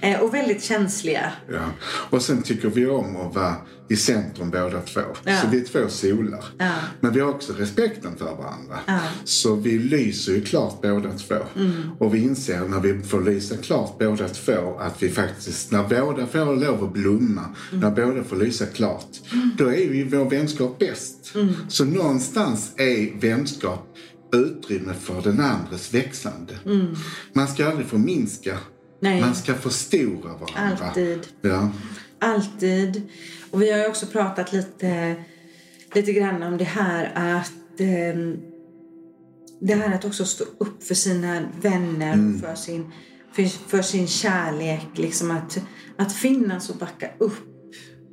Eh, 0.00 0.20
och 0.20 0.34
väldigt 0.34 0.62
känsliga. 0.62 1.32
Ja. 1.52 1.70
Och 2.10 2.22
sen 2.22 2.42
tycker 2.42 2.68
vi 2.68 2.86
om 2.86 3.16
att 3.16 3.34
vara 3.34 3.54
i 3.88 3.96
centrum 3.96 4.50
båda 4.50 4.80
två. 4.80 5.00
Ja. 5.24 5.36
Så 5.36 5.48
vi 5.48 5.60
är 5.60 5.64
två 5.64 5.88
solar. 5.88 6.44
Ja. 6.58 6.72
Men 7.00 7.12
vi 7.12 7.20
har 7.20 7.28
också 7.28 7.52
respekten 7.52 8.16
för 8.16 8.24
varandra. 8.24 8.78
Ja. 8.86 9.00
Så 9.24 9.54
vi 9.54 9.78
lyser 9.78 10.32
ju 10.32 10.44
klart 10.44 10.82
båda 10.82 11.10
två. 11.10 11.34
Mm. 11.56 11.72
Och 11.98 12.14
vi 12.14 12.22
inser 12.22 12.60
när 12.60 12.80
vi 12.80 13.02
får 13.02 13.22
lysa 13.22 13.56
klart 13.56 13.98
båda 13.98 14.28
två 14.28 14.78
att 14.78 15.02
vi 15.02 15.10
faktiskt, 15.10 15.72
när 15.72 15.82
båda 15.82 16.26
får 16.26 16.56
lov 16.56 16.84
att 16.84 16.92
blomma, 16.92 17.44
mm. 17.72 17.80
när 17.80 17.90
båda 17.90 18.24
får 18.24 18.36
lysa 18.36 18.66
klart, 18.66 19.20
mm. 19.32 19.50
då 19.58 19.66
är 19.66 19.94
ju 19.94 20.08
vår 20.08 20.30
vänskap 20.30 20.78
bäst. 20.78 21.34
Mm. 21.34 21.54
Så 21.68 21.84
någonstans 21.84 22.72
är 22.76 23.20
vänskap 23.20 23.87
utrymme 24.32 24.94
för 24.94 25.22
den 25.22 25.40
andres 25.40 25.94
växande. 25.94 26.58
Mm. 26.66 26.96
Man 27.32 27.48
ska 27.48 27.68
aldrig 27.68 27.86
förminska 27.86 28.58
Nej. 29.00 29.20
Man 29.20 29.34
ska 29.34 29.54
förstora 29.54 30.32
varandra. 30.32 30.86
Alltid. 30.86 31.26
Ja. 31.40 31.70
Alltid. 32.18 33.02
Och 33.50 33.62
vi 33.62 33.72
har 33.72 33.88
också 33.88 34.06
pratat 34.06 34.52
lite, 34.52 35.14
lite 35.94 36.12
grann 36.12 36.42
om 36.42 36.56
det 36.56 36.64
här 36.64 37.12
att 37.14 37.80
eh, 37.80 38.38
det 39.60 39.74
här 39.74 39.94
att 39.94 40.04
också 40.04 40.24
stå 40.24 40.44
upp 40.58 40.82
för 40.84 40.94
sina 40.94 41.48
vänner 41.60 42.12
mm. 42.12 42.34
och 42.34 42.40
för 42.40 42.54
sin, 42.54 42.90
för, 43.32 43.44
för, 43.68 43.82
sin 43.82 44.06
kärlek. 44.06 44.86
Liksom 44.94 45.30
att, 45.30 45.58
att 45.96 46.12
finnas 46.12 46.70
och 46.70 46.76
backa 46.76 47.10
upp 47.18 47.44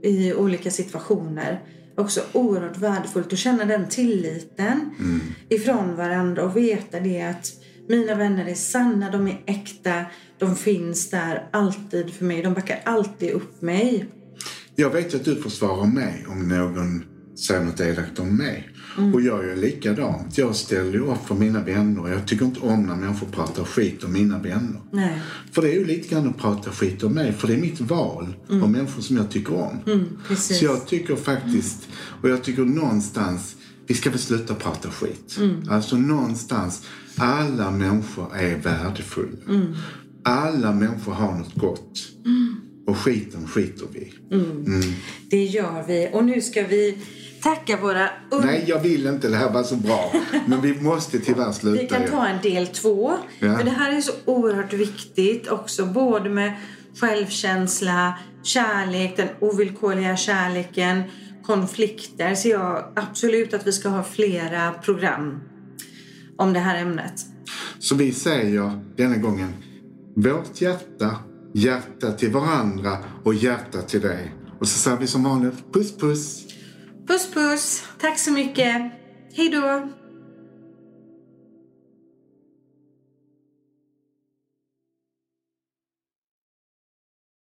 i 0.03 0.33
olika 0.33 0.71
situationer. 0.71 1.63
Också 1.97 2.21
oerhört 2.33 2.77
värdefullt 2.77 3.33
att 3.33 3.39
känna 3.39 3.65
den 3.65 3.89
tilliten 3.89 4.95
mm. 4.99 5.21
ifrån 5.49 5.95
varandra 5.95 6.43
och 6.43 6.57
veta 6.57 6.99
det 6.99 7.21
att 7.21 7.51
mina 7.89 8.15
vänner 8.15 8.45
är 8.45 8.55
sanna, 8.55 9.11
de 9.11 9.27
är 9.27 9.41
äkta, 9.45 10.05
de 10.37 10.55
finns 10.55 11.09
där 11.09 11.49
alltid 11.51 12.13
för 12.13 12.25
mig. 12.25 12.41
De 12.41 12.53
backar 12.53 12.81
alltid 12.85 13.31
upp 13.31 13.61
mig. 13.61 14.05
Jag 14.75 14.89
vet 14.89 15.15
att 15.15 15.25
du 15.25 15.35
försvarar 15.35 15.85
mig 15.85 16.25
om 16.27 16.47
någon 16.47 17.05
säger 17.35 17.65
något 17.65 17.79
elakt 17.79 18.19
om 18.19 18.37
mig. 18.37 18.69
Mm. 18.97 19.13
Och 19.13 19.21
jag 19.21 19.45
gör 19.45 19.55
likadant. 19.55 20.37
Jag 20.37 20.55
ställer 20.55 20.99
upp 20.99 21.27
för 21.27 21.35
mina 21.35 21.63
vänner. 21.63 22.09
Jag 22.09 22.27
tycker 22.27 22.45
inte 22.45 22.59
om 22.59 22.85
när 22.85 22.95
människor 22.95 23.27
pratar 23.27 23.63
skit 23.63 24.03
om 24.03 24.13
mina 24.13 24.39
vänner. 24.39 24.81
Nej. 24.91 25.21
För 25.51 25.61
det 25.61 25.69
är 25.69 25.73
ju 25.73 25.85
lite 25.85 26.07
grann 26.07 26.27
att 26.29 26.37
prata 26.37 26.71
skit 26.71 27.03
om 27.03 27.13
mig. 27.13 27.33
För 27.33 27.47
det 27.47 27.53
är 27.53 27.61
mitt 27.61 27.81
val 27.81 28.35
mm. 28.49 28.63
av 28.63 28.71
människor 28.71 29.01
som 29.01 29.17
jag 29.17 29.31
tycker 29.31 29.53
om. 29.53 29.79
Mm, 29.87 30.05
Så 30.37 30.65
jag 30.65 30.87
tycker 30.87 31.15
faktiskt, 31.15 31.87
och 32.21 32.29
jag 32.29 32.43
tycker 32.43 32.61
någonstans, 32.61 33.55
vi 33.87 33.93
ska 33.93 34.09
väl 34.09 34.19
sluta 34.19 34.55
prata 34.55 34.89
skit. 34.89 35.35
Mm. 35.39 35.69
Alltså 35.69 35.97
någonstans, 35.97 36.81
alla 37.15 37.71
människor 37.71 38.35
är 38.35 38.57
värdefulla. 38.57 39.37
Mm. 39.49 39.75
Alla 40.23 40.71
människor 40.71 41.11
har 41.11 41.37
något 41.37 41.55
gott. 41.55 41.99
Mm. 42.25 42.55
Och 42.87 42.97
skiten 42.97 43.47
skiter 43.47 43.85
vi 43.93 44.13
mm. 44.31 44.65
mm. 44.65 44.93
Det 45.29 45.43
gör 45.43 45.83
vi. 45.87 46.09
Och 46.13 46.25
nu 46.25 46.41
ska 46.41 46.67
vi 46.67 46.97
tacka 47.45 47.77
våra... 47.77 48.09
Nej, 48.43 48.63
jag 48.67 48.79
vill 48.79 49.07
inte. 49.07 49.29
Det 49.29 49.35
här 49.35 49.49
var 49.49 49.63
så 49.63 49.75
bra. 49.75 50.11
Men 50.47 50.61
vi 50.61 50.81
måste 50.81 51.19
tyvärr 51.19 51.51
sluta. 51.51 51.81
Vi 51.81 51.87
kan 51.87 52.11
ta 52.11 52.27
en 52.27 52.41
del 52.41 52.67
två. 52.67 53.17
Ja. 53.39 53.57
För 53.57 53.63
det 53.63 53.71
här 53.71 53.97
är 53.97 54.01
så 54.01 54.11
oerhört 54.25 54.73
viktigt 54.73 55.47
också. 55.47 55.85
Både 55.85 56.29
med 56.29 56.53
självkänsla, 56.99 58.19
kärlek, 58.43 59.17
den 59.17 59.27
ovillkorliga 59.39 60.17
kärleken, 60.17 61.03
konflikter. 61.43 62.35
Så 62.35 62.47
jag 62.47 62.83
absolut 62.95 63.53
att 63.53 63.67
vi 63.67 63.71
ska 63.71 63.89
ha 63.89 64.03
flera 64.03 64.71
program 64.71 65.39
om 66.37 66.53
det 66.53 66.59
här 66.59 66.81
ämnet. 66.81 67.13
Så 67.79 67.95
vi 67.95 68.11
säger 68.11 68.79
denna 68.97 69.17
gången 69.17 69.53
vårt 70.15 70.61
hjärta, 70.61 71.15
hjärta 71.53 72.11
till 72.11 72.31
varandra 72.31 72.97
och 73.23 73.33
hjärta 73.33 73.81
till 73.81 74.01
dig. 74.01 74.35
Och 74.59 74.67
så 74.67 74.79
säger 74.79 74.97
vi 74.97 75.07
som 75.07 75.23
vanligt 75.23 75.73
puss 75.73 75.97
puss. 75.97 76.44
Puss 77.07 77.31
puss. 77.33 77.83
Tack 77.99 78.19
så 78.19 78.31
mycket. 78.31 78.91
Hej 79.33 79.49
då. 79.49 79.89